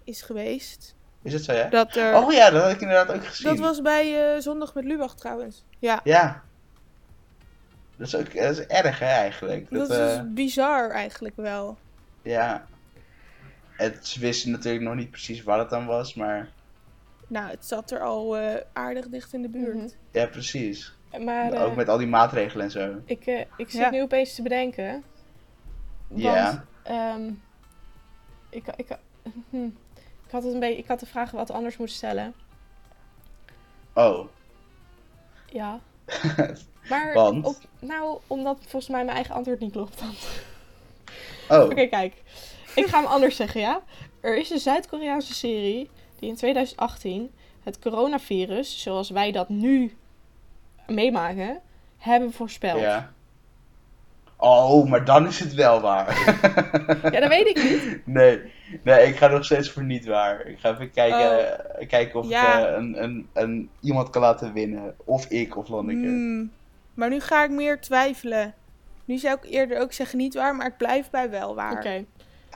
[0.03, 0.95] is geweest.
[1.21, 1.69] Is het zo, ja?
[1.69, 2.15] Dat er.
[2.15, 3.47] Oh ja, dat had ik inderdaad ook gezien.
[3.47, 5.63] dat was bij eh, Zondag met Lubach trouwens.
[5.79, 5.99] Ja.
[6.03, 6.41] Ja.
[7.97, 9.69] Dat is ook dat is erg, hè, eigenlijk.
[9.69, 11.77] Dat, Dat, is eh, bizar eigenlijk wel.
[12.21, 12.65] Ja.
[13.79, 16.49] Het, ze wisten natuurlijk nog niet precies wat het dan was, maar...
[17.27, 19.75] Nou, het zat er al eh, aardig dicht in de buurt.
[19.75, 19.87] Mhm.
[20.11, 20.93] Ja, precies.
[21.23, 23.01] Maar eh, Ook met al die maatregelen en zo.
[23.05, 23.89] ik, eh, ik zit Ja.
[23.89, 25.03] nu opeens te bedenken.
[26.07, 26.65] Want, Ja.
[26.83, 27.31] ehm,
[28.49, 28.87] ik, ik,
[29.49, 29.65] hm,
[30.25, 32.33] ik, had het een beetje, ik had de vraag wat anders moeten stellen.
[33.93, 34.27] Oh.
[35.45, 35.79] Ja.
[36.89, 37.45] Maar, Want?
[37.45, 39.99] op- nou, omdat volgens mij mijn eigen antwoord niet klopt.
[39.99, 40.13] dan.
[41.59, 41.65] Oh.
[41.71, 42.13] Oké, kijk.
[42.83, 43.81] Ik ga hem anders zeggen, ja?
[44.21, 47.31] Er is een Zuid-Koreaanse serie die in 2018
[47.63, 49.93] het coronavirus, zoals wij dat nu
[50.87, 51.59] meemaken,
[51.97, 52.79] hebben voorspeld.
[52.79, 53.11] Ja, Ja.
[54.41, 56.05] Oh, maar dan is het wel waar.
[57.19, 58.01] dat weet ik niet.
[58.05, 58.41] nee.
[58.83, 60.45] Nee, ik ga nog steeds voor niet waar.
[60.45, 62.59] Ik ga even kijken, eh, kijken of Ja.
[62.59, 64.95] ik eh, een, een, een, iemand kan laten winnen.
[65.05, 66.07] Of ik of Lonneke.
[66.07, 66.51] Hmm.
[66.93, 68.53] Maar nu ga ik meer twijfelen.
[69.05, 71.71] Nu zou ik eerder ook zeggen niet waar, maar ik blijf bij wel waar.
[71.71, 72.05] Oké,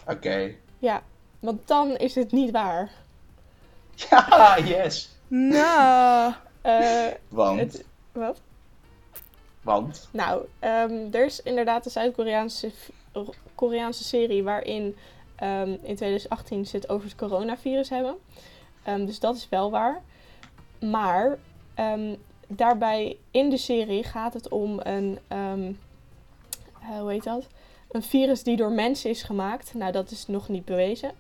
[0.07, 0.55] Oké.
[0.79, 1.03] ja.
[1.39, 2.91] Want dan is het niet waar.
[4.09, 5.15] Ja, yes.
[5.27, 8.41] Nou, Eh, Want, het, wat?
[9.61, 12.71] want, Nou, ehm, er is inderdaad een Zuid-Koreaanse
[13.55, 14.95] Koreaanse serie waarin
[15.35, 18.15] ehm, in 2018 ze het over het coronavirus hebben.
[18.83, 20.01] Ehm, dus dat is wel waar.
[20.79, 21.37] Maar
[21.73, 22.15] ehm,
[22.47, 25.71] daarbij in de serie gaat het om een, ehm,
[26.81, 27.47] eh, hoe heet dat?
[27.93, 29.73] Een virus die door mensen is gemaakt.
[29.73, 31.11] Nou, dat is nog niet bewezen.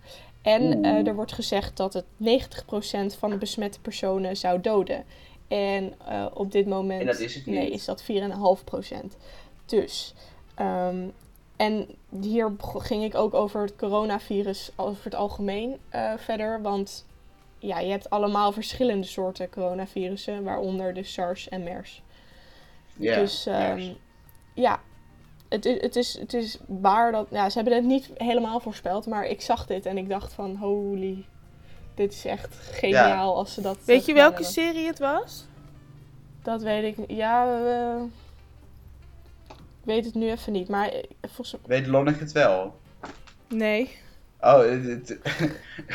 [0.41, 5.03] En eh, er wordt gezegd dat het 90% van de besmette personen zou doden.
[5.47, 7.55] En eh, op dit moment En dat is het niet.
[7.55, 9.17] nee, is dat 4,5%.
[9.65, 10.13] Dus,
[10.55, 11.07] ehm,
[11.55, 11.87] en
[12.21, 16.61] hier ging ik ook over het coronavirus over het algemeen eh, verder.
[16.61, 17.05] Want
[17.59, 22.01] ja, je hebt allemaal verschillende soorten coronavirussen, waaronder de SARS en MERS.
[22.95, 23.15] ja.
[23.15, 23.91] dus ehm,
[24.53, 24.81] ja,
[25.53, 27.27] het, het, is, het is waar dat...
[27.29, 30.55] Ja, ze hebben het niet helemaal voorspeld, maar ik zag dit en ik dacht van
[30.55, 31.25] holy...
[31.95, 34.51] Dit is echt geniaal als ze dat weet eh, je welke hebben.
[34.51, 35.45] serie het was?
[36.41, 37.17] Dat weet ik niet.
[37.17, 38.01] Ja, eh,
[39.49, 40.67] ik weet het nu even niet.
[40.69, 42.79] Maar eh, volgens Weet Lonneke het wel?
[43.47, 43.97] Nee.
[44.39, 45.19] Oh, het, het,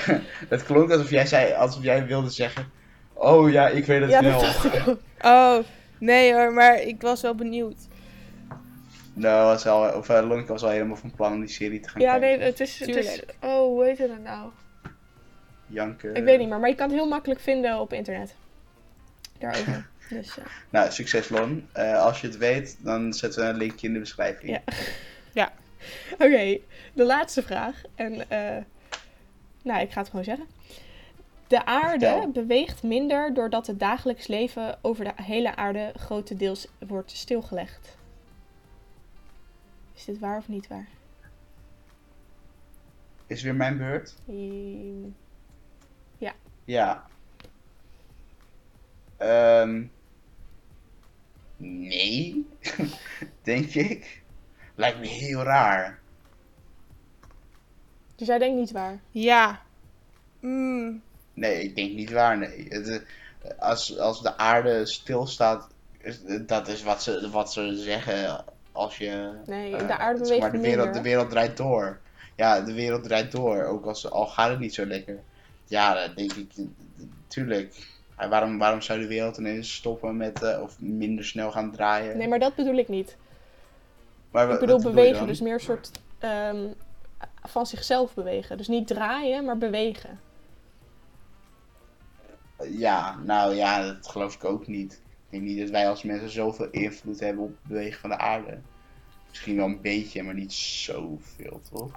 [0.54, 2.70] het klonk alsof jij, zei, alsof jij wilde zeggen...
[3.12, 4.30] Oh ja, ik weet het Ja, wel.
[4.30, 4.98] dat dacht ik ook.
[5.22, 5.58] Oh,
[5.98, 7.76] nee hoor, maar ik was wel benieuwd.
[9.18, 11.88] Nou, was al, of uh, Lonneke was al helemaal van plan om die serie te
[11.88, 12.38] gaan Ja, kijken.
[12.38, 13.22] nee, het is, het is...
[13.40, 14.50] Oh, hoe heet het nou?
[15.66, 16.14] Janken.
[16.14, 18.34] Ik weet niet meer, maar je kan het heel makkelijk vinden op internet.
[19.38, 19.86] Daarover.
[20.08, 21.68] Dus, eh, Nou, succes Lon.
[21.72, 24.60] Eh, als je het weet, dan zetten we een linkje in de beschrijving.
[25.32, 25.52] Ja.
[26.12, 26.58] Oké,
[26.92, 27.82] de laatste vraag.
[27.94, 28.56] En, eh,
[29.62, 30.46] nou, ik ga het gewoon zeggen.
[31.46, 32.30] De aarde Vertel.
[32.30, 37.96] beweegt minder doordat het dagelijks leven over de hele aarde grotendeels wordt stilgelegd.
[39.98, 40.88] Is dit waar of niet waar?
[43.26, 44.14] Is weer mijn beurt?
[44.28, 45.10] Ehm,
[46.64, 47.06] Ja.
[49.16, 49.86] Ehm
[51.56, 52.46] nee,
[53.42, 54.22] denk ik.
[54.74, 55.98] Lijkt me heel raar.
[58.16, 58.98] Dus jij denkt niet waar?
[59.10, 59.62] Ja.
[60.40, 61.02] Mm,
[61.34, 62.66] Nee, ik denk niet waar, nee.
[62.68, 65.68] Het, eh, als, als de aarde stilstaat,
[66.46, 68.44] dat is wat ze, wat ze zeggen
[68.78, 69.30] als je...
[69.46, 71.02] Nee, eh, de aarde beweegt maar, de wereld, minder.
[71.02, 71.98] de wereld draait door.
[72.36, 75.18] Ja, de wereld draait door, ook als, al gaat het niet zo lekker.
[75.64, 76.52] Ja, dan denk ik,
[77.26, 77.86] tuurlijk.
[78.16, 82.16] Waarom, waarom zou de wereld ineens stoppen met, eh, of minder snel gaan draaien?
[82.16, 83.16] Nee, maar dat bedoel ik niet.
[84.30, 86.66] Maar Ik bedoel bewegen, dus meer een soort ehm,
[87.42, 88.56] van zichzelf bewegen.
[88.56, 90.20] Dus niet draaien, maar bewegen.
[92.62, 95.00] Ja, nou ja, dat geloof ik ook niet.
[95.28, 98.18] Ik denk niet dat wij als mensen zoveel invloed hebben op het bewegen van de
[98.18, 98.60] aarde.
[99.28, 101.90] Misschien wel een beetje, maar niet zoveel, toch?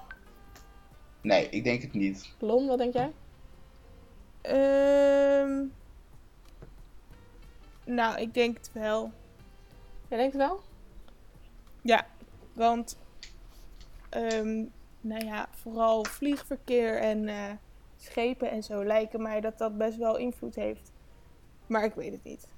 [1.22, 2.36] Nee, ik denk het niet.
[2.40, 3.12] Lon, wat denk jij?
[4.42, 5.66] ehm,
[7.86, 9.12] nou, ik denk het wel.
[10.08, 10.62] Jij denkt het wel?
[11.82, 12.08] Ja,
[12.54, 12.98] want
[14.10, 14.66] ehm,
[15.02, 17.52] nou ja, vooral vliegverkeer en eh,
[17.98, 20.92] schepen en zo lijken mij dat dat best wel invloed heeft.
[21.68, 22.51] Maar ik weet het niet.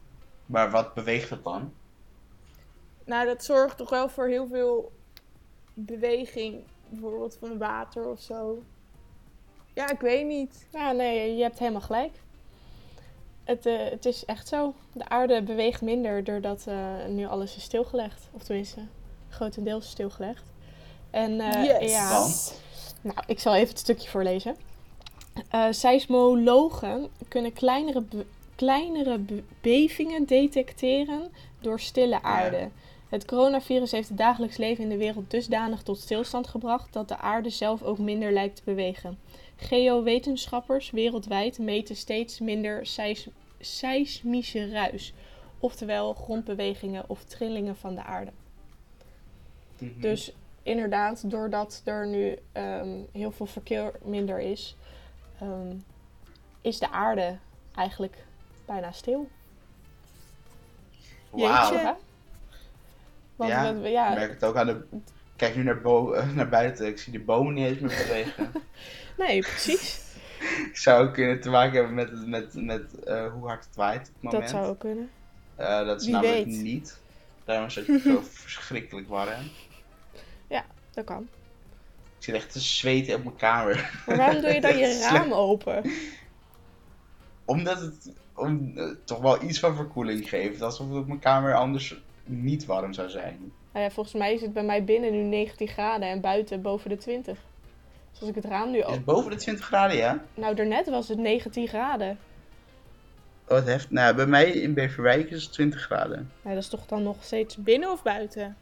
[0.53, 1.73] Maar wat beweegt het dan?
[3.05, 4.91] Nou, dat zorgt toch wel voor heel veel
[5.73, 8.63] beweging, bijvoorbeeld van water of zo.
[9.73, 10.67] Ja, ik weet niet.
[10.71, 12.11] Ja, nee, je hebt helemaal gelijk.
[13.43, 14.73] Het, eh, het is echt zo.
[14.91, 18.27] De aarde beweegt minder doordat eh, nu alles is stilgelegd.
[18.31, 18.81] Of tenminste,
[19.29, 20.43] grotendeels stilgelegd.
[21.09, 21.91] En eh, Yes.
[21.91, 22.61] ja, Want?
[23.01, 24.55] nou, ik zal even het stukje voorlezen.
[25.49, 28.25] Eh seismologen kunnen kleinere, be-
[28.55, 31.31] kleinere be- bevingen detecteren
[31.61, 32.69] door stille aarde.
[33.09, 37.17] Het coronavirus heeft het dagelijks leven in de wereld dusdanig tot stilstand gebracht dat de
[37.17, 39.17] aarde zelf ook minder lijkt te bewegen.
[39.55, 43.27] Geowetenschappers wereldwijd meten steeds minder seis-
[43.59, 45.13] seismische ruis,
[45.59, 48.31] oftewel grondbewegingen of trillingen van de aarde.
[49.77, 50.01] Mhm.
[50.01, 50.33] Dus
[50.63, 54.75] inderdaad, doordat er nu ehm, heel veel verkeer minder is,
[55.39, 55.75] ehm,
[56.61, 57.37] is de aarde
[57.75, 58.25] eigenlijk
[58.65, 59.29] bijna stil.
[61.35, 61.95] Jeetje.
[63.35, 64.85] Want Ja, we- we- Ik ja, merk het ook aan de...
[65.35, 66.87] Kijk nu naar, bo- naar buiten.
[66.87, 68.51] Ik zie de bomen niet eens meer bewegen.
[69.17, 70.01] nee, precies.
[70.69, 74.07] Ik zou ook kunnen te maken hebben met, met, met eh, hoe hard het waait
[74.07, 74.41] op het moment.
[74.41, 75.09] Dat zou ook kunnen.
[75.55, 76.61] Eh, dat is Wie namelijk weet.
[76.61, 76.99] niet.
[77.45, 79.49] Daarom is het zo verschrikkelijk warm.
[80.93, 81.27] Dat kan.
[82.17, 84.03] Ik zit echt te zweten op mijn kamer.
[84.07, 85.91] Maar waarom doe je dan je raam open?
[87.45, 90.61] Omdat het om, eh, toch wel iets van verkoeling geeft.
[90.61, 93.51] Alsof het op mijn kamer anders niet warm zou zijn.
[93.71, 96.89] Nou ja, volgens mij is het bij mij binnen nu 19 graden en buiten boven
[96.89, 97.37] de 20.
[98.11, 98.95] Dus als ik het raam nu Is open...
[98.95, 100.23] het boven de 20 graden, ja?
[100.33, 102.17] Nou, daarnet was het 19 graden.
[103.43, 103.91] Oh, wat heft.
[103.91, 106.31] Nou, bij mij in Beverwijk is het 20 graden.
[106.41, 107.55] Nou, dat is toch dan nog steeds...
[107.57, 108.57] Binnen of buiten?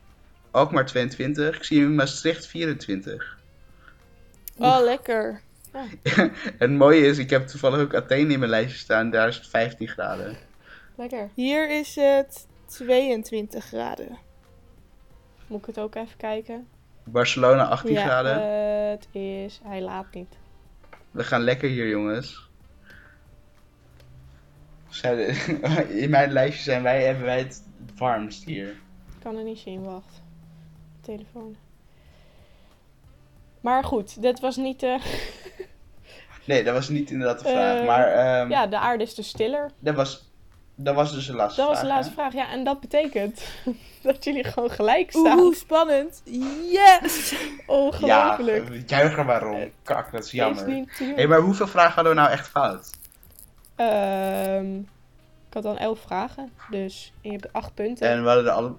[0.51, 1.55] Ook maar 22.
[1.55, 3.37] Ik zie in Maastricht 24.
[4.57, 5.41] Oh, lekker.
[6.57, 9.09] het mooie is, ik heb toevallig ook Athene in mijn lijstje staan.
[9.09, 10.37] Daar is het 15 graden.
[10.95, 11.29] Lekker.
[11.33, 14.17] Hier is het 22 graden.
[15.47, 16.67] Moet ik het ook even kijken?
[17.03, 18.41] Barcelona 18 ja, graden.
[18.89, 19.59] het is...
[19.63, 20.37] Hij laat niet.
[21.11, 22.49] We gaan lekker hier, jongens.
[25.01, 27.63] De- In mijn lijstje zijn wij, hebben wij het
[27.97, 28.67] warmst hier.
[28.67, 30.21] Ik kan het niet zien, wacht.
[31.01, 31.55] Telefoon.
[33.61, 34.83] Maar goed, dit was niet...
[34.83, 35.03] eh
[36.45, 37.79] Nee, dat was niet inderdaad de vraag.
[37.79, 39.71] Eh, maar ehm, ja, de aarde is dus stiller.
[39.79, 40.29] dat, was,
[40.75, 42.29] dat was dus de laatste Dat was de vraag, laatste hè?
[42.29, 42.33] vraag.
[42.45, 43.41] Ja, en dat betekent
[44.03, 45.39] dat jullie gewoon gelijk staan.
[45.39, 46.21] Oeh, spannend.
[46.71, 47.35] Yes!
[47.65, 48.69] Ongelooflijk.
[48.69, 49.71] Ja, juich er maar om.
[49.83, 50.85] Kak, dat is jammer.
[50.97, 52.89] Hé, maar hoeveel vragen hadden we nou echt fout?
[53.75, 54.77] Ehm,
[55.47, 56.51] ik had dan elf vragen.
[56.69, 58.09] Dus je hebt acht punten.
[58.09, 58.73] En we hadden er alle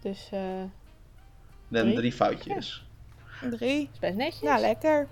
[0.00, 0.40] Dus eh
[1.68, 1.96] dan Drie?
[1.96, 2.86] drie foutjes.
[3.50, 3.88] Drie.
[3.92, 4.40] is best netjes.
[4.40, 5.08] Ja, lekker.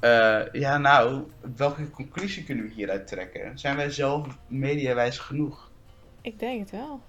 [0.00, 1.22] Eh, ja, nou,
[1.56, 3.58] welke conclusie kunnen we hieruit trekken?
[3.58, 5.70] Zijn wij zelf mediawijs genoeg?
[6.20, 7.00] Ik denk het wel.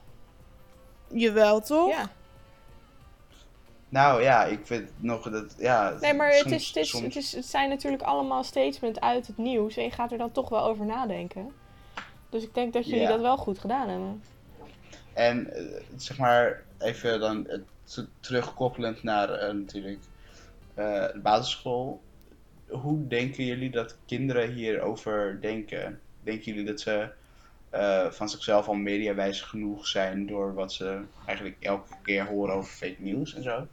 [1.07, 1.89] Jawel, toch?
[1.89, 2.09] Ja.
[3.89, 5.97] Nou ja, ik vind nog dat, ja...
[6.01, 9.27] Nee, maar het, is, het, is, soms- het, is, het zijn natuurlijk allemaal statements uit
[9.27, 9.77] het nieuws.
[9.77, 11.51] En je gaat er dan toch wel over nadenken.
[12.29, 13.09] Dus ik denk dat jullie Ja.
[13.09, 14.23] dat wel goed gedaan hebben.
[15.13, 17.47] En eh, zeg maar, even dan
[18.19, 19.99] terugkoppelend naar eh, natuurlijk
[20.73, 22.01] eh, de basisschool.
[22.69, 25.99] Hoe denken jullie dat kinderen hierover denken?
[26.23, 27.09] Denken jullie dat ze
[27.69, 32.71] eh, van zichzelf al mediawijs genoeg zijn door wat ze eigenlijk elke keer horen over
[32.71, 33.67] fake news en zo?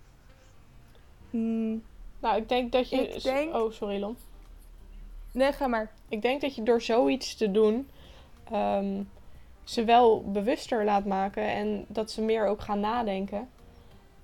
[1.31, 1.83] Hmm,
[2.21, 2.97] Nou, ik denk dat je...
[3.09, 4.17] Ik denk- Oh, sorry Lon.
[5.33, 5.91] Nee, ga maar.
[6.09, 7.89] Ik denk dat je door zoiets te doen...
[8.51, 9.03] ehm,
[9.65, 11.43] ze wel bewuster laat maken.
[11.51, 13.49] En dat ze meer ook gaan nadenken.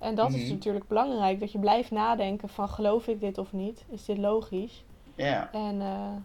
[0.03, 0.49] En dat is Mhm.
[0.49, 1.39] natuurlijk belangrijk.
[1.39, 3.85] Dat je blijft nadenken van geloof ik dit of niet?
[3.89, 4.85] Is dit logisch?
[5.15, 6.15] Ja, En eh,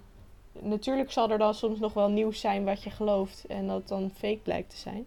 [0.63, 4.11] natuurlijk zal er dan soms nog wel nieuws zijn wat je gelooft en dat dan
[4.11, 5.07] fake blijkt te zijn.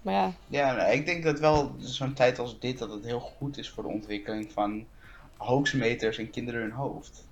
[0.00, 3.20] Maar ja, ja nou, ik denk dat wel zo'n tijd als dit, dat het heel
[3.20, 4.88] goed is voor de ontwikkeling van
[5.36, 7.28] hoaxmeters in kinderen hun hoofd.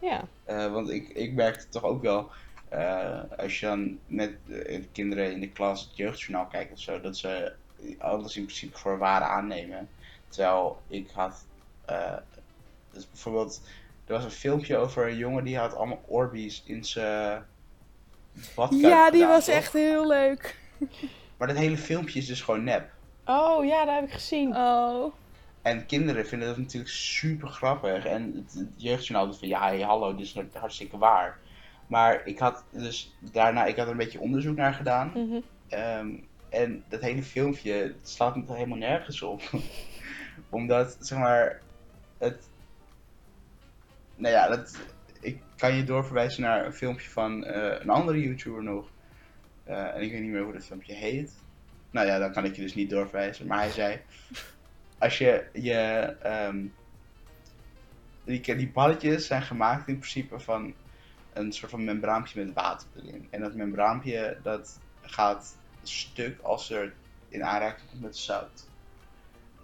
[0.00, 2.30] ja, Eh, want ik, ik merkte toch ook wel,
[2.68, 4.38] eh, als je dan met
[4.92, 7.56] kinderen in de klas het jeugdjournaal kijkt of zo, dat ze
[7.98, 9.88] alles in principe voor waar aannemen.
[10.28, 11.44] Terwijl ik had,
[11.84, 12.16] eh,
[12.92, 13.60] dus bijvoorbeeld,
[14.06, 17.44] er was een filmpje over een jongen die had allemaal Orbeez in zijn
[18.54, 19.54] badkuip Ja, die gedaan, was toch?
[19.54, 20.56] echt heel leuk.
[21.36, 22.90] Maar dat hele filmpje is dus gewoon nep.
[23.24, 24.56] Oh ja, dat heb ik gezien.
[24.56, 25.12] Oh.
[25.62, 28.04] En kinderen vinden dat natuurlijk super grappig.
[28.04, 31.38] En het, het jeugdjournaal doet van ja, hey, hallo, dit is hartstikke waar.
[31.86, 35.12] Maar ik had dus daarna, ik had er een beetje onderzoek naar gedaan.
[35.68, 36.08] Ehm,
[36.48, 39.42] en dat hele filmpje slaat me helemaal nergens op.
[40.50, 41.60] Omdat, zeg maar,
[42.18, 42.48] het.
[44.16, 44.78] Nou ja, dat,
[45.20, 48.90] ik kan je doorverwijzen naar een filmpje van eh, een andere YouTuber nog.
[49.64, 51.32] Eh, en ik weet niet meer hoe dat filmpje heet.
[51.90, 53.46] Nou ja, dan kan ik je dus niet doorverwijzen.
[53.46, 54.00] Maar hij zei:
[54.98, 55.74] Als je je.
[56.22, 56.66] ehm,
[58.24, 60.74] die, die balletjes zijn gemaakt in principe van
[61.32, 63.26] een soort van membraampje met water erin.
[63.30, 66.92] En dat membraampje dat gaat stuk als er
[67.28, 68.66] in aanraking komt met zout.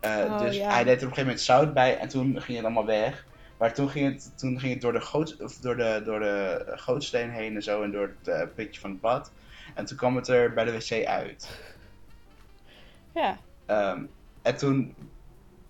[0.01, 0.71] Eh, Oh, dus ja.
[0.71, 3.27] hij deed er op een gegeven moment zout bij en toen ging het allemaal weg.
[3.59, 6.62] Maar toen ging het, toen ging het door, de goot, of door, de, door de
[6.67, 9.33] gootsteen heen en zo en door het eh, pitje van het bad.
[9.75, 11.61] En toen kwam het er bij de wc uit.
[13.15, 14.05] Ja, Ehm,
[14.43, 14.95] en toen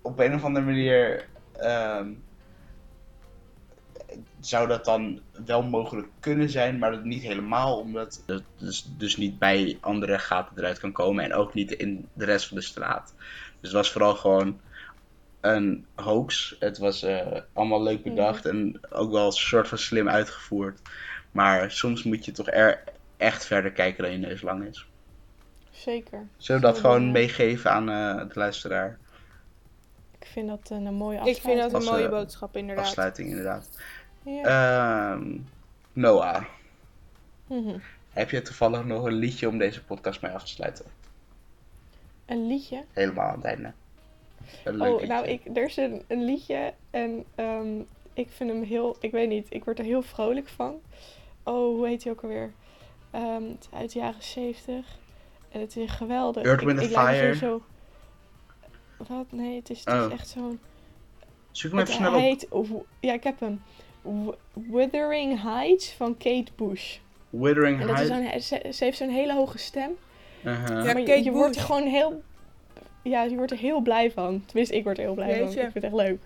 [0.01, 1.27] op een of andere manier
[1.59, 2.11] ehm,
[4.47, 9.17] zou dat dan wel mogelijk kunnen zijn, maar dat niet helemaal, omdat het dus, dus
[9.17, 12.63] niet bij andere gaten eruit kan komen en ook niet in de rest van de
[12.63, 13.13] straat.
[13.59, 14.59] Dus het was vooral gewoon
[15.41, 16.55] een hoax.
[16.59, 20.81] Het was eh, allemaal leuk bedacht en ook wel een soort van slim uitgevoerd.
[21.31, 22.83] Maar soms moet je toch er
[23.17, 24.85] echt verder kijken dan je neus lang is.
[25.71, 26.27] zeker.
[26.37, 28.97] Zullen we dat gewoon meegeven aan eh, de luisteraar?
[30.19, 31.45] Ik vind dat een, een mooie Ik afsluiting.
[31.45, 32.85] vind dat een Als, mooie eh, boodschap, inderdaad.
[32.85, 33.69] Afsluiting inderdaad.
[34.25, 35.37] Ehm,
[35.93, 36.43] Noah,
[37.47, 37.77] Mhm.
[38.13, 40.85] heb je toevallig nog een liedje om deze podcast mee af te sluiten?
[42.25, 42.83] Een liedje.
[42.93, 43.71] Helemaal aan het einde.
[44.63, 45.07] Een leuk Oh, liedje.
[45.13, 47.79] nou, ik, er is een, een liedje en ehm,
[48.13, 50.75] ik vind hem heel, ik weet niet, ik word er heel vrolijk van.
[51.43, 52.53] Oh, hoe heet hij ook alweer?
[53.11, 54.97] Ehm, het is uit de jaren zeventig.
[55.51, 56.43] En het is geweldig.
[56.43, 57.35] Earth, Ik- Wind ik, lijk Fire?
[57.35, 57.61] Zo...
[58.97, 59.25] Wat?
[59.31, 60.05] Nee, het is, het Oh.
[60.05, 60.59] is echt zo'n...
[61.51, 62.19] Zoek hem even snel op.
[62.19, 62.47] heet,
[62.99, 63.61] ja, ik heb hem.
[64.05, 66.97] W- Wuthering Heights van Kate Bush.
[67.29, 68.47] Withering En dat is Heights.
[68.47, 69.91] ze, ze heeft zo'n hele hoge stem.
[70.45, 70.67] Uh-huh.
[70.67, 71.65] Ja, maar je, Kate je wordt er Bush.
[71.65, 72.23] gewoon heel...
[73.03, 74.43] Ja, je wordt er heel blij van.
[74.45, 75.47] Tenminste, ik word er heel blij van.
[75.47, 76.19] Ik vind het echt leuk.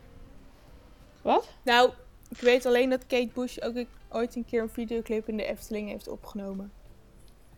[1.22, 1.50] Wat?
[1.64, 1.90] Nou,
[2.30, 5.90] ik weet alleen dat Kate Bush ook ooit een keer een videoclip in de Efteling
[5.90, 6.72] heeft opgenomen.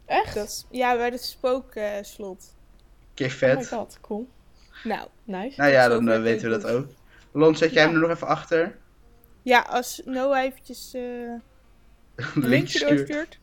[0.05, 0.35] Echt?
[0.35, 2.55] Dat ja, bij het spookslot.
[3.15, 3.67] Oh my vet.
[3.67, 4.27] god, cool.
[4.83, 5.59] nou, Nice.
[5.59, 6.87] nou ja, dan eh, weten we dat ook.
[7.31, 7.87] Lon, zet jij Ja.
[7.87, 8.77] hem er nog even achter?
[9.41, 11.39] Ja, als Noah eventjes eh een
[12.33, 12.97] Linkje linkje stuurt.
[12.97, 13.39] doorstuurt.